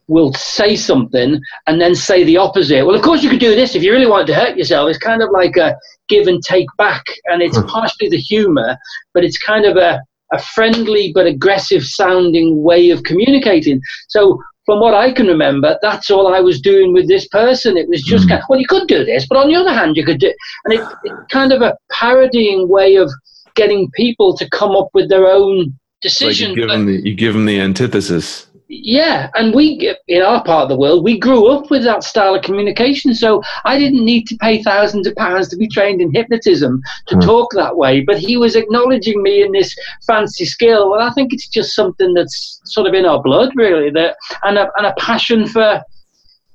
will 0.08 0.32
say 0.32 0.74
something 0.74 1.40
and 1.66 1.80
then 1.80 1.94
say 1.94 2.24
the 2.24 2.38
opposite. 2.38 2.84
Well, 2.84 2.96
of 2.96 3.02
course 3.02 3.22
you 3.22 3.30
could 3.30 3.38
do 3.38 3.54
this 3.54 3.76
if 3.76 3.82
you 3.82 3.92
really 3.92 4.10
wanted 4.10 4.26
to 4.28 4.34
hurt 4.34 4.56
yourself. 4.56 4.88
It's 4.88 4.98
kind 4.98 5.22
of 5.22 5.30
like 5.30 5.56
a 5.56 5.76
give 6.08 6.26
and 6.26 6.42
take 6.42 6.66
back, 6.78 7.04
and 7.26 7.40
it's 7.40 7.60
partially 7.68 8.08
the 8.08 8.18
humour, 8.18 8.76
but 9.14 9.22
it's 9.24 9.38
kind 9.38 9.64
of 9.64 9.76
a 9.76 10.02
a 10.32 10.38
friendly 10.40 11.12
but 11.12 11.26
aggressive 11.26 11.84
sounding 11.84 12.62
way 12.62 12.90
of 12.90 13.02
communicating. 13.04 13.80
So 14.08 14.42
from 14.64 14.80
what 14.80 14.94
I 14.94 15.12
can 15.12 15.26
remember, 15.26 15.78
that's 15.82 16.10
all 16.10 16.32
I 16.32 16.40
was 16.40 16.60
doing 16.60 16.92
with 16.92 17.08
this 17.08 17.26
person. 17.28 17.76
It 17.76 17.88
was 17.88 18.02
just 18.02 18.26
mm. 18.26 18.30
kind 18.30 18.42
of, 18.42 18.46
well, 18.48 18.60
you 18.60 18.66
could 18.66 18.86
do 18.88 19.04
this, 19.04 19.26
but 19.26 19.38
on 19.38 19.48
the 19.48 19.56
other 19.56 19.72
hand, 19.72 19.96
you 19.96 20.04
could 20.04 20.20
do, 20.20 20.32
and 20.64 20.74
it, 20.74 20.86
it 21.04 21.12
kind 21.30 21.52
of 21.52 21.62
a 21.62 21.76
parodying 21.90 22.68
way 22.68 22.96
of 22.96 23.10
getting 23.54 23.90
people 23.92 24.36
to 24.36 24.48
come 24.50 24.76
up 24.76 24.88
with 24.94 25.08
their 25.08 25.26
own 25.26 25.76
decision. 26.00 26.50
Like 26.50 26.56
you, 26.56 26.62
give 26.62 26.70
them 26.70 26.86
the, 26.86 27.08
you 27.08 27.14
give 27.14 27.34
them 27.34 27.46
the 27.46 27.60
antithesis 27.60 28.46
yeah, 28.74 29.28
and 29.34 29.54
we 29.54 29.94
in 30.08 30.22
our 30.22 30.42
part 30.42 30.62
of 30.62 30.68
the 30.70 30.78
world, 30.78 31.04
we 31.04 31.18
grew 31.18 31.46
up 31.48 31.70
with 31.70 31.84
that 31.84 32.02
style 32.02 32.34
of 32.34 32.42
communication. 32.42 33.14
So 33.14 33.42
I 33.66 33.78
didn't 33.78 34.02
need 34.02 34.26
to 34.28 34.36
pay 34.36 34.62
thousands 34.62 35.06
of 35.06 35.14
pounds 35.14 35.48
to 35.48 35.58
be 35.58 35.68
trained 35.68 36.00
in 36.00 36.10
hypnotism 36.10 36.80
to 37.08 37.16
mm. 37.16 37.22
talk 37.22 37.50
that 37.52 37.76
way. 37.76 38.00
But 38.00 38.18
he 38.18 38.38
was 38.38 38.56
acknowledging 38.56 39.22
me 39.22 39.42
in 39.42 39.52
this 39.52 39.76
fancy 40.06 40.46
skill. 40.46 40.90
Well, 40.90 41.06
I 41.06 41.12
think 41.12 41.34
it's 41.34 41.48
just 41.48 41.74
something 41.74 42.14
that's 42.14 42.62
sort 42.64 42.86
of 42.86 42.94
in 42.94 43.04
our 43.04 43.22
blood, 43.22 43.52
really. 43.56 43.90
That 43.90 44.16
and 44.42 44.56
a, 44.56 44.70
and 44.78 44.86
a 44.86 44.94
passion 44.98 45.46
for 45.46 45.82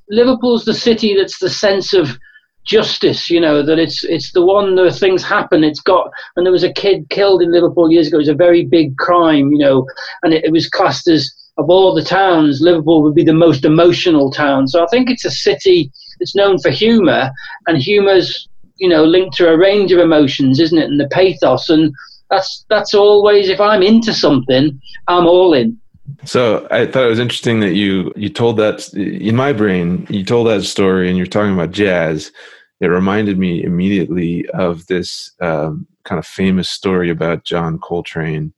Liverpool's 0.09 0.65
the 0.65 0.73
city 0.73 1.15
that's 1.15 1.37
the 1.37 1.51
sense 1.51 1.93
of 1.93 2.17
justice 2.65 3.29
you 3.29 3.39
know 3.39 3.63
that 3.63 3.79
it's 3.79 4.03
it's 4.03 4.33
the 4.33 4.43
one 4.43 4.75
where 4.75 4.91
things 4.91 5.23
happen 5.23 5.63
it's 5.63 5.79
got 5.79 6.11
and 6.35 6.45
there 6.45 6.51
was 6.51 6.65
a 6.65 6.73
kid 6.73 7.07
killed 7.09 7.41
in 7.41 7.49
liverpool 7.49 7.89
years 7.89 8.07
ago 8.07 8.17
it 8.17 8.19
was 8.19 8.27
a 8.27 8.33
very 8.33 8.65
big 8.65 8.97
crime 8.97 9.53
you 9.53 9.57
know 9.57 9.87
and 10.21 10.33
it, 10.33 10.43
it 10.43 10.51
was 10.51 10.67
classed 10.67 11.07
as 11.07 11.33
of 11.57 11.69
all 11.69 11.93
the 11.93 12.03
towns, 12.03 12.61
Liverpool 12.61 13.01
would 13.01 13.15
be 13.15 13.23
the 13.23 13.33
most 13.33 13.65
emotional 13.65 14.31
town. 14.31 14.67
So 14.67 14.83
I 14.83 14.87
think 14.87 15.09
it's 15.09 15.25
a 15.25 15.31
city 15.31 15.91
that's 16.19 16.35
known 16.35 16.59
for 16.59 16.69
humour, 16.69 17.31
and 17.67 17.77
humour's 17.77 18.47
you 18.77 18.89
know 18.89 19.03
linked 19.03 19.35
to 19.37 19.49
a 19.49 19.57
range 19.57 19.91
of 19.91 19.99
emotions, 19.99 20.59
isn't 20.59 20.77
it? 20.77 20.89
And 20.89 20.99
the 20.99 21.07
pathos, 21.09 21.69
and 21.69 21.93
that's 22.29 22.65
that's 22.69 22.93
always 22.93 23.49
if 23.49 23.59
I'm 23.59 23.83
into 23.83 24.13
something, 24.13 24.79
I'm 25.07 25.25
all 25.25 25.53
in. 25.53 25.77
So 26.23 26.67
I 26.71 26.85
thought 26.85 27.05
it 27.05 27.09
was 27.09 27.19
interesting 27.19 27.59
that 27.61 27.73
you 27.73 28.13
you 28.15 28.29
told 28.29 28.57
that 28.57 28.93
in 28.93 29.35
my 29.35 29.51
brain 29.53 30.07
you 30.09 30.23
told 30.23 30.47
that 30.47 30.63
story, 30.63 31.09
and 31.09 31.17
you're 31.17 31.27
talking 31.27 31.53
about 31.53 31.71
jazz. 31.71 32.31
It 32.79 32.87
reminded 32.87 33.39
me 33.39 33.63
immediately 33.63 34.47
of 34.49 34.85
this 34.85 35.31
um, 35.41 35.87
kind 36.03 36.19
of 36.19 36.27
famous 36.27 36.69
story 36.69 37.09
about 37.09 37.43
John 37.43 37.79
Coltrane, 37.79 38.53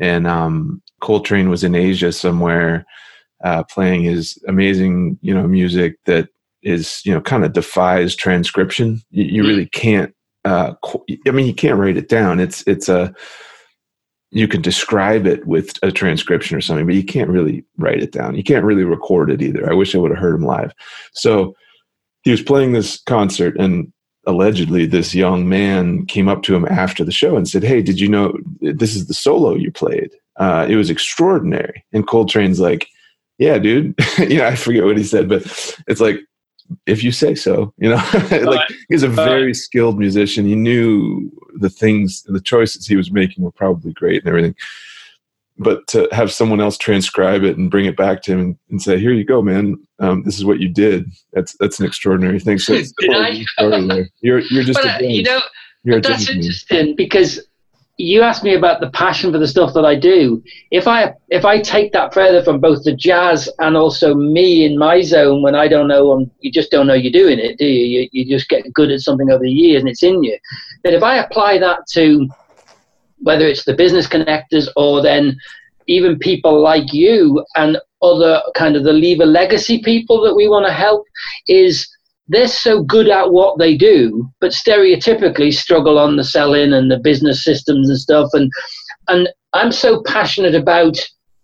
and 0.00 0.26
um, 0.26 0.82
Coltrane 1.00 1.48
was 1.50 1.64
in 1.64 1.74
Asia 1.74 2.12
somewhere 2.12 2.86
uh, 3.44 3.62
playing 3.64 4.02
his 4.02 4.42
amazing, 4.48 5.18
you 5.20 5.34
know, 5.34 5.46
music 5.46 5.98
that 6.06 6.28
is, 6.62 7.02
you 7.04 7.12
know, 7.12 7.20
kind 7.20 7.44
of 7.44 7.52
defies 7.52 8.16
transcription. 8.16 9.02
You, 9.10 9.24
you 9.24 9.42
mm-hmm. 9.42 9.48
really 9.48 9.66
can't. 9.66 10.14
Uh, 10.44 10.74
I 11.26 11.30
mean, 11.32 11.46
you 11.46 11.54
can't 11.54 11.78
write 11.78 11.96
it 11.96 12.08
down. 12.08 12.40
It's 12.40 12.62
it's 12.66 12.88
a 12.88 13.14
you 14.30 14.48
can 14.48 14.60
describe 14.60 15.26
it 15.26 15.46
with 15.46 15.78
a 15.82 15.92
transcription 15.92 16.56
or 16.56 16.60
something, 16.60 16.86
but 16.86 16.94
you 16.94 17.04
can't 17.04 17.30
really 17.30 17.64
write 17.78 18.02
it 18.02 18.12
down. 18.12 18.34
You 18.34 18.44
can't 18.44 18.64
really 18.64 18.84
record 18.84 19.30
it 19.30 19.42
either. 19.42 19.70
I 19.70 19.74
wish 19.74 19.94
I 19.94 19.98
would 19.98 20.10
have 20.10 20.20
heard 20.20 20.34
him 20.34 20.44
live. 20.44 20.72
So 21.12 21.54
he 22.22 22.30
was 22.30 22.42
playing 22.42 22.72
this 22.72 23.00
concert, 23.02 23.56
and 23.58 23.92
allegedly 24.26 24.86
this 24.86 25.14
young 25.14 25.48
man 25.48 26.04
came 26.06 26.28
up 26.28 26.42
to 26.42 26.54
him 26.54 26.66
after 26.66 27.04
the 27.04 27.12
show 27.12 27.36
and 27.36 27.48
said, 27.48 27.62
"Hey, 27.62 27.82
did 27.82 28.00
you 28.00 28.08
know 28.08 28.36
this 28.60 28.94
is 28.94 29.06
the 29.06 29.14
solo 29.14 29.54
you 29.54 29.70
played?" 29.70 30.10
uh, 30.36 30.66
it 30.68 30.76
was 30.76 30.90
extraordinary. 30.90 31.84
And 31.92 32.06
Coltrane's 32.06 32.60
like, 32.60 32.88
yeah, 33.38 33.58
dude. 33.58 33.94
you 34.18 34.38
know, 34.38 34.46
I 34.46 34.56
forget 34.56 34.84
what 34.84 34.98
he 34.98 35.04
said, 35.04 35.28
but 35.28 35.42
it's 35.86 36.00
like, 36.00 36.20
if 36.84 37.04
you 37.04 37.12
say 37.12 37.34
so, 37.34 37.72
you 37.78 37.88
know, 37.88 38.02
like 38.42 38.68
he's 38.88 39.04
a 39.04 39.08
very 39.08 39.54
skilled 39.54 39.98
musician. 39.98 40.46
He 40.46 40.56
knew 40.56 41.30
the 41.54 41.70
things, 41.70 42.24
the 42.24 42.40
choices 42.40 42.86
he 42.86 42.96
was 42.96 43.12
making 43.12 43.44
were 43.44 43.52
probably 43.52 43.92
great 43.92 44.22
and 44.22 44.28
everything. 44.28 44.56
But 45.58 45.86
to 45.88 46.08
have 46.12 46.30
someone 46.30 46.60
else 46.60 46.76
transcribe 46.76 47.42
it 47.42 47.56
and 47.56 47.70
bring 47.70 47.86
it 47.86 47.96
back 47.96 48.22
to 48.22 48.32
him 48.32 48.40
and, 48.40 48.58
and 48.70 48.82
say, 48.82 48.98
"Here 48.98 49.12
you 49.12 49.24
go, 49.24 49.40
man. 49.40 49.76
Um, 50.00 50.22
this 50.22 50.36
is 50.36 50.44
what 50.44 50.60
you 50.60 50.68
did." 50.68 51.10
That's 51.32 51.56
that's 51.58 51.80
an 51.80 51.86
extraordinary 51.86 52.40
thing. 52.40 52.58
So 52.58 52.74
you're 54.20 54.40
you're 54.40 54.64
just 54.64 54.80
but, 54.82 54.86
uh, 54.86 54.98
you 55.00 55.22
know 55.22 55.40
that's 56.00 56.28
interesting 56.28 56.94
because 56.96 57.40
you 57.98 58.20
asked 58.20 58.44
me 58.44 58.54
about 58.54 58.80
the 58.80 58.90
passion 58.90 59.32
for 59.32 59.38
the 59.38 59.48
stuff 59.48 59.72
that 59.72 59.84
I 59.84 59.94
do. 59.94 60.42
If 60.70 60.86
I 60.86 61.14
if 61.28 61.44
I 61.44 61.60
take 61.60 61.92
that 61.92 62.12
further 62.12 62.42
from 62.42 62.60
both 62.60 62.84
the 62.84 62.94
jazz 62.94 63.48
and 63.58 63.76
also 63.76 64.14
me 64.14 64.64
in 64.64 64.78
my 64.78 65.00
zone 65.00 65.42
when 65.42 65.54
I 65.54 65.68
don't 65.68 65.88
know, 65.88 66.12
um, 66.12 66.30
you 66.40 66.52
just 66.52 66.70
don't 66.70 66.86
know 66.86 66.94
you're 66.94 67.12
doing 67.12 67.38
it, 67.38 67.58
do 67.58 67.64
you? 67.64 68.00
you? 68.00 68.08
You 68.12 68.36
just 68.36 68.48
get 68.48 68.70
good 68.74 68.90
at 68.90 69.00
something 69.00 69.30
over 69.30 69.42
the 69.42 69.50
years 69.50 69.80
and 69.80 69.88
it's 69.88 70.02
in 70.02 70.22
you. 70.22 70.38
But 70.84 70.92
if 70.92 71.02
I 71.02 71.16
apply 71.16 71.58
that 71.58 71.86
to 71.92 72.28
whether 73.18 73.46
it's 73.46 73.64
the 73.64 73.74
business 73.74 74.06
connectors 74.06 74.68
or 74.76 75.02
then 75.02 75.36
even 75.86 76.18
people 76.18 76.60
like 76.60 76.92
you 76.92 77.44
and 77.54 77.78
other 78.02 78.42
kind 78.54 78.76
of 78.76 78.84
the 78.84 78.92
lever 78.92 79.26
legacy 79.26 79.82
people 79.82 80.20
that 80.22 80.34
we 80.34 80.48
want 80.48 80.66
to 80.66 80.72
help 80.72 81.04
is 81.48 81.88
they're 82.28 82.48
so 82.48 82.82
good 82.82 83.08
at 83.08 83.30
what 83.30 83.58
they 83.58 83.76
do, 83.76 84.28
but 84.40 84.50
stereotypically 84.50 85.54
struggle 85.54 85.98
on 85.98 86.16
the 86.16 86.24
selling 86.24 86.72
and 86.72 86.90
the 86.90 86.98
business 86.98 87.44
systems 87.44 87.88
and 87.88 87.98
stuff. 87.98 88.30
And 88.32 88.50
and 89.08 89.28
I'm 89.52 89.70
so 89.70 90.02
passionate 90.02 90.54
about 90.54 90.96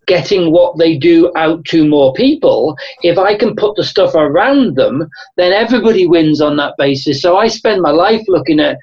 getting 0.08 0.50
what 0.50 0.76
they 0.78 0.96
do 0.98 1.32
out 1.36 1.64
to 1.66 1.88
more 1.88 2.12
people. 2.14 2.76
If 3.02 3.18
I 3.18 3.36
can 3.36 3.54
put 3.54 3.76
the 3.76 3.84
stuff 3.84 4.14
around 4.14 4.74
them, 4.74 5.08
then 5.36 5.52
everybody 5.52 6.06
wins 6.06 6.40
on 6.40 6.56
that 6.56 6.74
basis. 6.76 7.22
So 7.22 7.36
I 7.36 7.46
spend 7.46 7.80
my 7.80 7.92
life 7.92 8.22
looking 8.26 8.58
at 8.58 8.76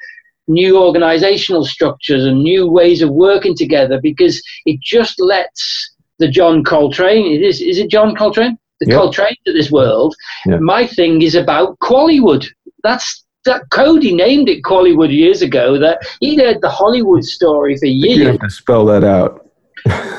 new 0.50 0.78
organizational 0.78 1.64
structures 1.64 2.26
and 2.26 2.44
new 2.44 2.68
ways 2.68 3.02
of 3.02 3.10
working 3.12 3.56
together 3.56 4.00
because 4.02 4.42
it 4.66 4.82
just 4.82 5.20
lets 5.20 5.96
the 6.18 6.28
John 6.28 6.64
Coltrane, 6.66 7.32
it 7.32 7.42
is, 7.42 7.62
is 7.62 7.78
it 7.78 7.90
John 7.90 8.16
Coltrane? 8.16 8.58
the 8.80 8.88
yep. 8.88 8.98
Coltrane 8.98 9.36
of 9.48 9.54
this 9.54 9.72
world. 9.72 10.16
Yep. 10.46 10.62
My 10.62 10.88
thing 10.88 11.22
is 11.22 11.36
about 11.36 11.78
Quallywood. 11.80 12.48
That's 12.84 13.26
that 13.46 13.70
Cody 13.72 14.14
named 14.14 14.50
it 14.50 14.64
Quallywood 14.64 15.12
years 15.12 15.42
ago. 15.42 15.78
That 15.78 16.00
he'd 16.20 16.40
heard 16.40 16.62
the 16.62 16.70
Hollywood 16.70 17.24
story 17.24 17.78
for 17.78 17.86
years. 17.86 18.18
You 18.18 18.28
have 18.28 18.40
to 18.40 18.50
spell 18.50 18.86
that 18.86 19.04
out. 19.04 19.46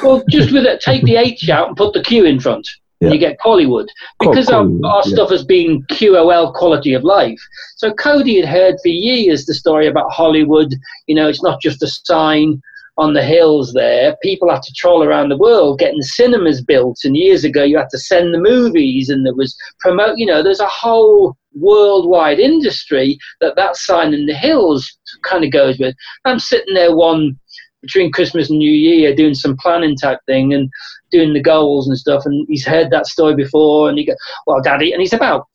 well, 0.02 0.22
just 0.28 0.52
with 0.52 0.64
it, 0.64 0.80
take 0.80 1.04
the 1.04 1.16
H 1.16 1.48
out 1.48 1.68
and 1.68 1.76
put 1.76 1.94
the 1.94 2.02
Q 2.02 2.24
in 2.24 2.40
front. 2.40 2.68
Yep. 3.00 3.12
You 3.14 3.18
get 3.18 3.38
Quallywood 3.38 3.88
because 4.18 4.50
our, 4.50 4.68
our 4.84 5.02
stuff 5.02 5.30
has 5.30 5.42
been 5.42 5.82
QOL 5.84 6.52
quality 6.52 6.92
of 6.92 7.02
life. 7.02 7.40
So 7.76 7.94
Cody 7.94 8.38
had 8.38 8.48
heard 8.48 8.76
for 8.82 8.88
years 8.88 9.46
the 9.46 9.54
story 9.54 9.86
about 9.86 10.12
Hollywood. 10.12 10.74
You 11.06 11.14
know, 11.14 11.26
it's 11.26 11.42
not 11.42 11.62
just 11.62 11.82
a 11.82 11.86
sign 11.86 12.60
on 13.00 13.14
the 13.14 13.22
hills 13.22 13.72
there, 13.72 14.14
people 14.22 14.50
had 14.50 14.62
to 14.62 14.74
troll 14.74 15.02
around 15.02 15.30
the 15.30 15.36
world 15.36 15.78
getting 15.78 16.02
cinemas 16.02 16.60
built. 16.62 16.98
And 17.02 17.16
years 17.16 17.44
ago, 17.44 17.64
you 17.64 17.78
had 17.78 17.88
to 17.90 17.98
send 17.98 18.34
the 18.34 18.38
movies, 18.38 19.08
and 19.08 19.24
there 19.24 19.34
was 19.34 19.56
promote. 19.78 20.18
You 20.18 20.26
know, 20.26 20.42
there's 20.42 20.60
a 20.60 20.66
whole 20.66 21.36
worldwide 21.54 22.38
industry 22.38 23.18
that 23.40 23.56
that 23.56 23.76
sign 23.76 24.12
in 24.12 24.26
the 24.26 24.34
hills 24.34 24.98
kind 25.22 25.44
of 25.44 25.50
goes 25.50 25.78
with. 25.78 25.94
I'm 26.26 26.38
sitting 26.38 26.74
there 26.74 26.94
one 26.94 27.38
between 27.80 28.12
Christmas 28.12 28.50
and 28.50 28.58
New 28.58 28.72
Year 28.72 29.14
doing 29.14 29.34
some 29.34 29.56
planning 29.56 29.96
type 29.96 30.18
thing 30.26 30.52
and 30.52 30.68
doing 31.10 31.32
the 31.32 31.42
goals 31.42 31.88
and 31.88 31.98
stuff. 31.98 32.26
And 32.26 32.46
he's 32.48 32.66
heard 32.66 32.90
that 32.90 33.06
story 33.06 33.34
before, 33.34 33.88
and 33.88 33.98
he 33.98 34.04
goes, 34.04 34.16
"Well, 34.46 34.62
Daddy," 34.62 34.92
and 34.92 35.00
he's 35.00 35.12
about 35.12 35.46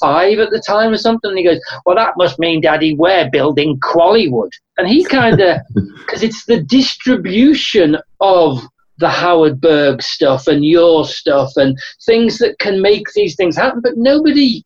five 0.00 0.38
at 0.38 0.50
the 0.50 0.62
time 0.66 0.92
or 0.92 0.96
something. 0.96 1.30
And 1.30 1.38
he 1.38 1.44
goes, 1.44 1.60
Well, 1.84 1.96
that 1.96 2.16
must 2.16 2.38
mean, 2.38 2.60
Daddy, 2.60 2.94
we're 2.94 3.30
building 3.30 3.78
Quallywood. 3.80 4.52
And 4.78 4.88
he 4.88 5.04
kind 5.04 5.40
of, 5.40 5.60
because 5.98 6.22
it's 6.22 6.44
the 6.44 6.62
distribution 6.62 7.96
of 8.20 8.62
the 8.98 9.08
Howard 9.10 9.60
Berg 9.60 10.02
stuff 10.02 10.46
and 10.46 10.64
your 10.64 11.04
stuff 11.04 11.52
and 11.56 11.78
things 12.04 12.38
that 12.38 12.58
can 12.58 12.80
make 12.80 13.12
these 13.12 13.36
things 13.36 13.56
happen, 13.56 13.80
but 13.80 13.96
nobody. 13.96 14.62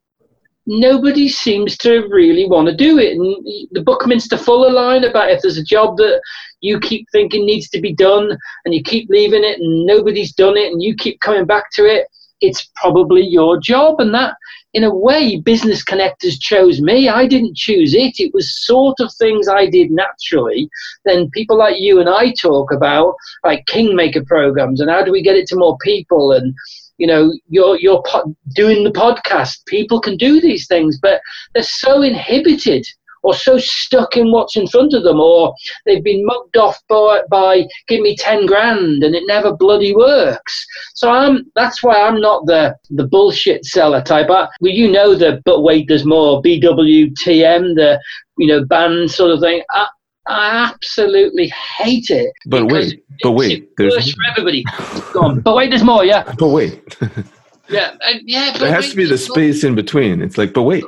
Nobody 0.66 1.28
seems 1.28 1.76
to 1.78 2.06
really 2.11 2.47
want 2.47 2.68
to 2.68 2.76
do 2.76 2.99
it. 2.99 3.16
And 3.16 3.35
the 3.73 3.82
Buckminster 3.82 4.37
Fuller 4.37 4.70
line 4.70 5.02
about 5.02 5.30
if 5.30 5.40
there's 5.40 5.56
a 5.56 5.64
job 5.64 5.97
that 5.97 6.20
you 6.60 6.80
keep 6.80 7.06
thinking 7.10 7.44
needs 7.44 7.68
to 7.70 7.80
be 7.80 7.94
done 7.94 8.36
and 8.64 8.74
you 8.74 8.82
keep 8.82 9.08
leaving 9.08 9.44
it 9.44 9.58
and 9.58 9.86
nobody's 9.86 10.32
done 10.32 10.56
it 10.56 10.72
and 10.72 10.82
you 10.82 10.94
keep 10.94 11.20
coming 11.20 11.46
back 11.46 11.70
to 11.72 11.84
it, 11.84 12.06
it's 12.40 12.70
probably 12.76 13.22
your 13.22 13.60
job. 13.60 14.00
And 14.00 14.14
that 14.14 14.34
in 14.72 14.84
a 14.84 14.94
way, 14.94 15.36
Business 15.36 15.84
Connectors 15.84 16.40
chose 16.40 16.80
me. 16.80 17.08
I 17.08 17.26
didn't 17.26 17.56
choose 17.56 17.92
it. 17.92 18.20
It 18.20 18.32
was 18.32 18.64
sort 18.64 19.00
of 19.00 19.12
things 19.14 19.48
I 19.48 19.66
did 19.66 19.90
naturally. 19.90 20.68
Then 21.04 21.30
people 21.30 21.58
like 21.58 21.80
you 21.80 21.98
and 21.98 22.08
I 22.08 22.32
talk 22.32 22.72
about, 22.72 23.14
like 23.44 23.66
Kingmaker 23.66 24.24
programs, 24.24 24.80
and 24.80 24.90
how 24.90 25.04
do 25.04 25.10
we 25.10 25.22
get 25.22 25.36
it 25.36 25.48
to 25.48 25.56
more 25.56 25.76
people? 25.78 26.32
And 26.32 26.54
you 26.98 27.06
know, 27.06 27.32
you're 27.48 27.78
you're 27.80 28.02
doing 28.54 28.84
the 28.84 28.92
podcast. 28.92 29.64
People 29.66 30.00
can 30.00 30.16
do 30.16 30.40
these 30.40 30.68
things, 30.68 30.98
but 31.00 31.20
they're 31.52 31.62
so 31.64 32.02
inhibited 32.02 32.86
or 33.22 33.34
so 33.34 33.58
stuck 33.58 34.16
in 34.16 34.32
what's 34.32 34.56
in 34.56 34.66
front 34.66 34.94
of 34.94 35.02
them, 35.02 35.20
or 35.20 35.54
they've 35.84 36.04
been 36.04 36.24
mugged 36.24 36.56
off 36.56 36.78
by, 36.88 37.22
by 37.30 37.66
give 37.88 38.00
me 38.00 38.16
10 38.16 38.46
grand 38.46 39.02
and 39.02 39.14
it 39.14 39.24
never 39.26 39.54
bloody 39.54 39.94
works. 39.94 40.66
So 40.94 41.10
I'm, 41.10 41.46
that's 41.54 41.82
why 41.82 42.00
I'm 42.00 42.20
not 42.20 42.46
the, 42.46 42.74
the 42.90 43.06
bullshit 43.06 43.64
seller 43.64 44.02
type. 44.02 44.30
I, 44.30 44.48
well, 44.60 44.72
you 44.72 44.90
know 44.90 45.14
the, 45.14 45.42
but 45.44 45.62
wait, 45.62 45.88
there's 45.88 46.06
more, 46.06 46.42
BWTM, 46.42 47.74
the, 47.74 48.00
you 48.38 48.46
know, 48.46 48.64
band 48.64 49.10
sort 49.10 49.30
of 49.30 49.40
thing. 49.40 49.62
I, 49.70 49.86
I 50.26 50.70
absolutely 50.72 51.48
hate 51.48 52.10
it. 52.10 52.32
But 52.46 52.70
wait, 52.70 53.02
but 53.22 53.32
wait, 53.32 53.68
there's 53.76 54.12
for 54.12 54.20
everybody. 54.30 54.64
Go 55.12 55.22
on. 55.22 55.40
But 55.40 55.56
wait, 55.56 55.70
there's 55.70 55.82
more. 55.82 56.04
Yeah. 56.04 56.22
But 56.38 56.48
wait. 56.48 56.96
yeah, 57.68 57.96
and, 58.02 58.20
yeah. 58.24 58.56
there 58.58 58.72
has 58.72 58.90
to 58.90 58.96
be 58.96 59.06
the 59.06 59.18
space 59.18 59.64
in 59.64 59.74
between. 59.74 60.22
It's 60.22 60.38
like, 60.38 60.52
but 60.52 60.62
wait, 60.62 60.84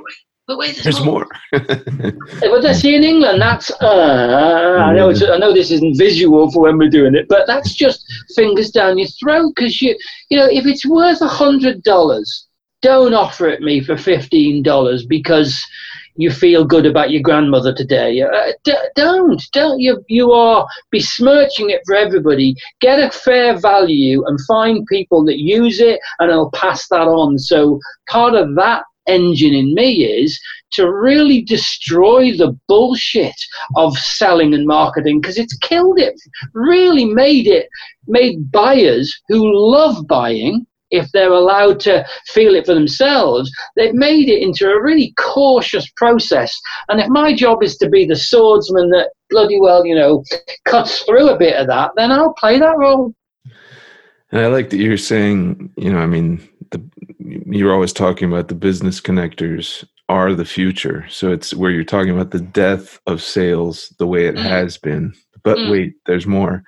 but 0.52 0.59
wait, 0.59 0.75
there's, 0.75 0.97
there's 0.97 1.04
more. 1.04 1.26
but 1.52 2.62
that's 2.62 2.80
see 2.80 2.94
in 2.94 3.02
England. 3.02 3.40
That's 3.40 3.71
uh, 3.80 4.78
I 4.80 4.94
know. 4.94 5.09
It's, 5.09 5.23
I 5.23 5.38
know 5.38 5.52
this 5.52 5.71
isn't 5.71 5.97
visual 5.97 6.50
for 6.50 6.62
when 6.62 6.76
we're 6.76 6.90
doing 6.90 7.14
it, 7.14 7.26
but 7.28 7.47
that's 7.47 7.75
just 7.75 8.04
fingers 8.37 8.71
down 8.71 8.99
your 8.99 9.09
throat 9.09 9.52
because 9.54 9.80
you, 9.80 9.97
you 10.28 10.37
know, 10.37 10.49
if 10.50 10.66
it's 10.66 10.85
worth 10.85 11.23
a 11.23 11.28
hundred 11.28 11.82
dollars, 11.82 12.49
don't 12.82 13.14
offer 13.14 13.49
it 13.49 13.62
me 13.62 13.80
for 13.82 13.97
fifteen 13.97 14.62
dollars 14.62 15.06
because 15.06 15.59
you 16.16 16.30
feel 16.30 16.66
good 16.66 16.85
about 16.85 17.11
your 17.11 17.23
grandmother 17.23 17.73
today. 17.73 18.21
Uh, 18.21 18.52
d- 18.64 18.76
don't, 18.94 19.42
don't. 19.54 19.80
You, 19.80 20.04
you 20.09 20.32
are 20.32 20.66
besmirching 20.90 21.71
it 21.71 21.80
for 21.87 21.94
everybody. 21.94 22.54
Get 22.82 22.99
a 22.99 23.11
fair 23.11 23.59
value 23.59 24.23
and 24.26 24.38
find 24.47 24.87
people 24.88 25.25
that 25.25 25.38
use 25.38 25.80
it 25.80 25.99
and 26.18 26.30
I'll 26.30 26.50
pass 26.50 26.87
that 26.88 27.09
on. 27.09 27.38
So 27.38 27.80
part 28.11 28.35
of 28.35 28.54
that 28.56 28.85
engine 29.06 29.54
in 29.54 29.75
me 29.75 30.04
is 30.04 30.40
to 30.73 30.90
really 30.90 31.42
destroy 31.42 32.37
the 32.37 32.59
bullshit 32.68 33.35
of 33.76 33.97
selling 33.99 34.54
and 34.54 34.66
marketing 34.66 35.21
because 35.21 35.38
it's 35.38 35.56
killed 35.59 35.99
it, 35.99 36.14
really 36.54 37.04
made 37.04 37.47
it, 37.47 37.68
made 38.06 38.50
buyers 38.50 39.14
who 39.28 39.52
love 39.52 40.06
buying 40.06 40.66
if 40.92 41.11
they're 41.11 41.32
allowed 41.32 41.80
to 41.80 42.06
feel 42.28 42.54
it 42.54 42.66
for 42.66 42.75
themselves, 42.75 43.50
they've 43.76 43.94
made 43.94 44.28
it 44.28 44.42
into 44.42 44.71
a 44.71 44.80
really 44.80 45.12
cautious 45.18 45.90
process. 45.97 46.54
And 46.88 47.00
if 47.00 47.09
my 47.09 47.35
job 47.35 47.62
is 47.62 47.76
to 47.78 47.88
be 47.88 48.04
the 48.04 48.14
swordsman 48.14 48.90
that 48.90 49.11
bloody 49.30 49.59
well, 49.59 49.85
you 49.85 49.94
know, 49.94 50.23
cuts 50.66 51.02
through 51.02 51.30
a 51.30 51.38
bit 51.38 51.56
of 51.56 51.66
that, 51.68 51.92
then 51.97 52.12
I'll 52.12 52.35
play 52.35 52.59
that 52.59 52.76
role. 52.76 53.14
And 54.30 54.42
I 54.42 54.47
like 54.47 54.71
that 54.71 54.76
you're 54.78 54.97
saying, 54.99 55.73
you 55.76 55.92
know, 55.92 55.99
I 55.99 56.06
mean, 56.06 56.47
you're 57.46 57.72
always 57.72 57.92
talking 57.92 58.30
about 58.30 58.48
the 58.48 58.54
business 58.54 59.00
connectors 59.00 59.84
are 60.08 60.34
the 60.34 60.44
future. 60.44 61.06
So 61.08 61.32
it's 61.32 61.54
where 61.54 61.70
you're 61.70 61.84
talking 61.84 62.12
about 62.12 62.30
the 62.30 62.40
death 62.40 63.00
of 63.06 63.22
sales 63.22 63.94
the 63.98 64.06
way 64.06 64.26
it 64.26 64.34
mm. 64.34 64.42
has 64.42 64.76
been. 64.76 65.14
But 65.42 65.58
mm. 65.58 65.70
wait, 65.70 65.94
there's 66.06 66.26
more 66.26 66.64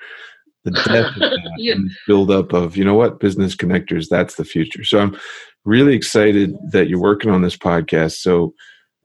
the 0.65 0.71
death 0.87 1.17
of 1.21 1.39
yeah. 1.59 1.75
and 1.75 1.91
build 2.07 2.31
up 2.31 2.53
of 2.53 2.77
you 2.77 2.85
know 2.85 2.95
what 2.95 3.21
business 3.21 3.55
connectors 3.55 4.09
that's 4.09 4.37
the 4.37 4.45
future 4.45 4.83
so 4.83 4.99
i'm 4.99 5.17
really 5.65 5.95
excited 5.95 6.57
that 6.71 6.89
you're 6.89 7.01
working 7.01 7.31
on 7.31 7.43
this 7.43 7.57
podcast 7.57 8.15
so 8.15 8.53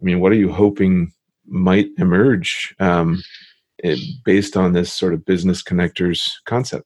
i 0.02 0.04
mean 0.04 0.20
what 0.20 0.32
are 0.32 0.36
you 0.36 0.52
hoping 0.52 1.12
might 1.46 1.88
emerge 1.98 2.76
um, 2.80 3.22
it, 3.80 4.00
based 4.24 4.56
on 4.56 4.74
this 4.74 4.92
sort 4.92 5.14
of 5.14 5.26
business 5.26 5.62
connectors 5.64 6.30
concept 6.46 6.86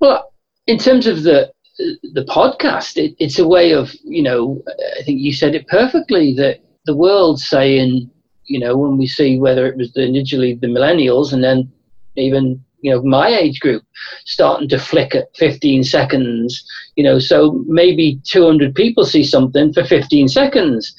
well 0.00 0.32
in 0.66 0.78
terms 0.78 1.06
of 1.06 1.22
the 1.22 1.50
the 1.78 2.24
podcast. 2.28 2.96
It, 2.96 3.14
it's 3.18 3.38
a 3.38 3.46
way 3.46 3.72
of 3.72 3.94
you 4.04 4.22
know 4.22 4.62
i 4.98 5.02
think 5.02 5.20
you 5.20 5.32
said 5.32 5.54
it 5.54 5.66
perfectly 5.68 6.34
that 6.34 6.60
the 6.86 6.96
world 6.96 7.38
saying 7.40 8.10
you 8.44 8.58
know 8.58 8.76
when 8.76 8.96
we 8.96 9.06
see 9.06 9.38
whether 9.38 9.66
it 9.66 9.76
was 9.76 9.92
the, 9.92 10.04
initially 10.04 10.54
the 10.54 10.66
millennials 10.66 11.32
and 11.32 11.42
then 11.42 11.70
even 12.16 12.62
you 12.80 12.90
know 12.90 13.02
my 13.02 13.28
age 13.28 13.60
group 13.60 13.82
starting 14.24 14.68
to 14.68 14.78
flick 14.78 15.14
at 15.14 15.34
15 15.36 15.84
seconds 15.84 16.64
you 16.96 17.04
know 17.04 17.18
so 17.18 17.62
maybe 17.66 18.20
200 18.24 18.74
people 18.74 19.04
see 19.04 19.24
something 19.24 19.72
for 19.72 19.84
15 19.84 20.28
seconds. 20.28 20.94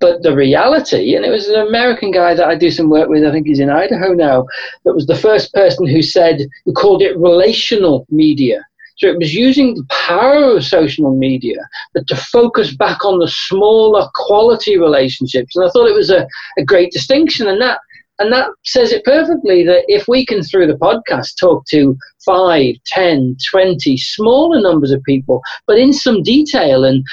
But 0.00 0.22
the 0.22 0.36
reality 0.36 1.16
and 1.16 1.24
it 1.24 1.30
was 1.30 1.48
an 1.48 1.66
american 1.66 2.12
guy 2.12 2.32
that 2.32 2.46
i 2.46 2.54
do 2.54 2.70
some 2.70 2.88
work 2.88 3.08
with 3.08 3.24
i 3.24 3.32
think 3.32 3.48
he's 3.48 3.58
in 3.58 3.68
idaho 3.68 4.12
now 4.12 4.46
that 4.84 4.94
was 4.94 5.06
the 5.06 5.16
first 5.16 5.52
person 5.52 5.88
who 5.88 6.02
said 6.02 6.46
who 6.64 6.72
called 6.72 7.02
it 7.02 7.18
relational 7.18 8.06
media 8.08 8.64
so 8.98 9.06
it 9.06 9.18
was 9.18 9.34
using 9.34 9.74
the 9.74 9.86
power 9.90 10.56
of 10.56 10.64
social 10.64 11.14
media, 11.16 11.56
but 11.94 12.06
to 12.08 12.16
focus 12.16 12.74
back 12.74 13.04
on 13.04 13.18
the 13.18 13.28
smaller 13.28 14.08
quality 14.14 14.76
relationships. 14.76 15.54
And 15.54 15.64
I 15.64 15.70
thought 15.70 15.88
it 15.88 15.94
was 15.94 16.10
a, 16.10 16.26
a 16.58 16.64
great 16.64 16.90
distinction. 16.90 17.46
And 17.46 17.60
that 17.60 17.78
and 18.20 18.32
that 18.32 18.50
says 18.64 18.90
it 18.90 19.04
perfectly 19.04 19.64
that 19.64 19.84
if 19.86 20.08
we 20.08 20.26
can, 20.26 20.42
through 20.42 20.66
the 20.66 20.72
podcast, 20.74 21.38
talk 21.38 21.64
to 21.66 21.96
5, 22.24 22.74
10, 22.86 23.36
20, 23.48 23.96
smaller 23.96 24.60
numbers 24.60 24.90
of 24.90 25.02
people, 25.04 25.40
but 25.68 25.78
in 25.78 25.92
some 25.92 26.24
detail, 26.24 26.84
and 26.84 27.06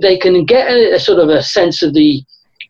they 0.00 0.16
can 0.16 0.46
get 0.46 0.70
a, 0.70 0.94
a 0.94 0.98
sort 0.98 1.18
of 1.18 1.28
a 1.28 1.42
sense 1.42 1.82
of 1.82 1.92
the 1.92 2.24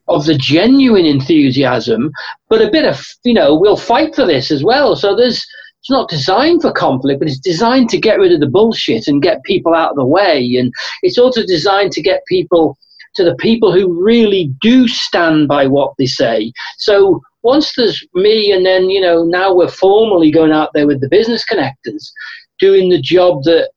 of 0.09 0.27
the 0.27 0.37
genuine 0.37 1.07
enthusiasm, 1.07 2.11
but 2.49 2.61
a 2.61 2.71
bit 2.71 2.85
of, 2.85 3.07
you 3.23 3.33
know, 3.33 3.55
we'll 3.55 3.77
fight 3.77 4.13
for 4.13 4.27
this 4.27 4.51
as 4.51 4.65
well. 4.65 4.97
So 4.97 5.15
there's, 5.15 5.47
it's 5.91 5.99
not 5.99 6.09
designed 6.09 6.63
for 6.63 6.71
conflict, 6.71 7.19
but 7.19 7.27
it's 7.27 7.41
designed 7.41 7.89
to 7.91 7.99
get 7.99 8.21
rid 8.21 8.31
of 8.31 8.39
the 8.39 8.47
bullshit 8.47 9.09
and 9.09 9.21
get 9.21 9.43
people 9.43 9.75
out 9.75 9.91
of 9.91 9.97
the 9.97 10.07
way. 10.07 10.55
And 10.55 10.73
it's 11.03 11.19
also 11.19 11.45
designed 11.45 11.91
to 11.93 12.03
get 12.03 12.25
people 12.29 12.79
to 13.17 13.25
the 13.25 13.35
people 13.35 13.73
who 13.73 14.01
really 14.01 14.55
do 14.61 14.87
stand 14.87 15.49
by 15.49 15.67
what 15.67 15.95
they 15.99 16.07
say. 16.07 16.53
So 16.79 17.21
once 17.43 17.75
there's 17.75 18.07
me 18.15 18.53
and 18.53 18.65
then, 18.65 18.89
you 18.89 19.01
know, 19.01 19.25
now 19.25 19.53
we're 19.53 19.67
formally 19.67 20.31
going 20.31 20.53
out 20.53 20.71
there 20.75 20.87
with 20.87 21.01
the 21.01 21.09
business 21.09 21.45
connectors, 21.45 22.13
doing 22.61 22.89
the 22.89 23.03
job 23.03 23.43
that 23.45 23.71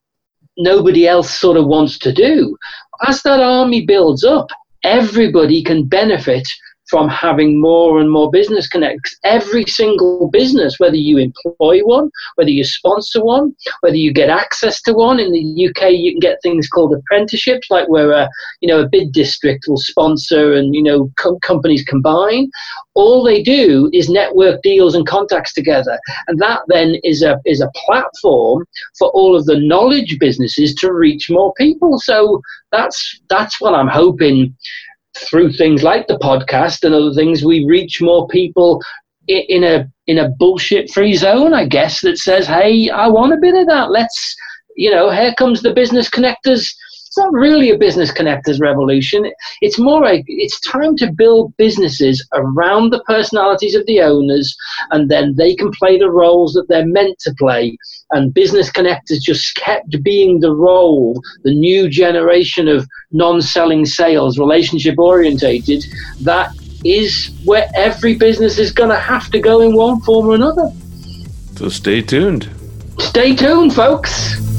nobody 0.55 1.07
else 1.07 1.33
sort 1.33 1.57
of 1.57 1.65
wants 1.65 1.97
to 1.97 2.13
do. 2.13 2.55
As 3.07 3.23
that 3.23 3.39
army 3.39 3.87
builds 3.87 4.23
up, 4.23 4.49
everybody 4.83 5.63
can 5.63 5.87
benefit 5.87 6.47
from 6.93 7.09
having 7.09 7.59
more 7.59 7.99
and 7.99 8.11
more 8.11 8.29
business 8.29 8.67
connects. 8.67 9.17
Every 9.23 9.65
single 9.65 10.29
business, 10.29 10.79
whether 10.79 10.95
you 10.95 11.17
employ 11.17 11.79
one, 11.79 12.11
whether 12.35 12.51
you 12.51 12.63
sponsor 12.63 13.25
one, 13.25 13.55
whether 13.79 13.95
you 13.95 14.13
get 14.13 14.29
access 14.29 14.79
to 14.83 14.93
one. 14.93 15.19
In 15.19 15.31
the 15.31 15.67
UK, 15.67 15.93
you 15.93 16.11
can 16.11 16.19
get 16.19 16.37
things 16.43 16.67
called 16.67 16.93
apprenticeships, 16.93 17.71
like 17.71 17.89
where 17.89 18.11
a 18.11 18.29
you 18.61 18.67
know 18.67 18.81
a 18.81 18.87
bid 18.87 19.11
district 19.11 19.65
will 19.67 19.77
sponsor 19.77 20.53
and 20.53 20.75
you 20.75 20.83
know 20.83 21.09
com- 21.15 21.39
companies 21.39 21.83
combine. 21.83 22.51
All 22.93 23.23
they 23.23 23.41
do 23.41 23.89
is 23.91 24.07
network 24.07 24.61
deals 24.61 24.93
and 24.93 25.07
contacts 25.07 25.51
together, 25.51 25.97
and 26.27 26.37
that 26.41 26.59
then 26.67 26.97
is 27.03 27.23
a 27.23 27.41
is 27.43 27.59
a 27.59 27.71
platform 27.87 28.67
for 28.99 29.09
all 29.15 29.35
of 29.35 29.47
the 29.47 29.59
knowledge 29.59 30.19
businesses 30.19 30.75
to 30.75 30.93
reach 30.93 31.31
more 31.31 31.55
people. 31.55 31.97
So 31.97 32.39
that's 32.71 33.19
that's 33.29 33.59
what 33.59 33.73
I'm 33.73 33.87
hoping 33.87 34.55
through 35.17 35.53
things 35.53 35.83
like 35.83 36.07
the 36.07 36.17
podcast 36.19 36.83
and 36.83 36.93
other 36.93 37.13
things, 37.13 37.43
we 37.43 37.65
reach 37.65 38.01
more 38.01 38.27
people 38.27 38.81
in 39.27 39.63
a 39.63 39.87
in 40.07 40.17
a 40.17 40.29
bullshit 40.29 40.91
free 40.91 41.13
zone, 41.13 41.53
I 41.53 41.65
guess, 41.65 42.01
that 42.01 42.17
says, 42.17 42.45
"Hey, 42.47 42.89
I 42.89 43.07
want 43.07 43.33
a 43.33 43.37
bit 43.37 43.55
of 43.55 43.67
that. 43.67 43.89
Let's, 43.89 44.35
you 44.75 44.91
know, 44.91 45.09
here 45.09 45.33
comes 45.35 45.61
the 45.61 45.73
business 45.73 46.09
connectors 46.09 46.73
it's 47.13 47.19
not 47.19 47.33
really 47.33 47.69
a 47.69 47.77
business 47.77 48.11
connectors 48.11 48.59
revolution. 48.59 49.31
It's 49.61 49.77
more 49.77 50.01
like 50.01 50.23
it's 50.25 50.59
time 50.61 50.97
to 50.97 51.11
build 51.11 51.55
businesses 51.57 52.27
around 52.33 52.89
the 52.89 53.03
personalities 53.03 53.75
of 53.75 53.85
the 53.85 54.01
owners, 54.01 54.57
and 54.89 55.11
then 55.11 55.35
they 55.35 55.53
can 55.53 55.69
play 55.73 55.99
the 55.99 56.09
roles 56.09 56.53
that 56.53 56.65
they're 56.69 56.87
meant 56.87 57.19
to 57.19 57.35
play. 57.37 57.77
And 58.13 58.33
business 58.33 58.71
connectors 58.71 59.21
just 59.21 59.53
kept 59.53 60.01
being 60.01 60.39
the 60.39 60.55
role, 60.55 61.21
the 61.43 61.53
new 61.53 61.87
generation 61.87 62.67
of 62.67 62.87
non-selling 63.11 63.85
sales, 63.85 64.39
relationship 64.39 64.97
orientated. 64.97 65.85
That 66.21 66.49
is 66.83 67.29
where 67.45 67.69
every 67.75 68.15
business 68.15 68.57
is 68.57 68.71
going 68.71 68.89
to 68.89 68.99
have 68.99 69.29
to 69.33 69.39
go 69.39 69.61
in 69.61 69.75
one 69.75 70.01
form 70.01 70.29
or 70.29 70.33
another. 70.33 70.71
So 71.57 71.69
stay 71.69 72.01
tuned. 72.01 72.49
Stay 72.97 73.35
tuned, 73.35 73.75
folks. 73.75 74.52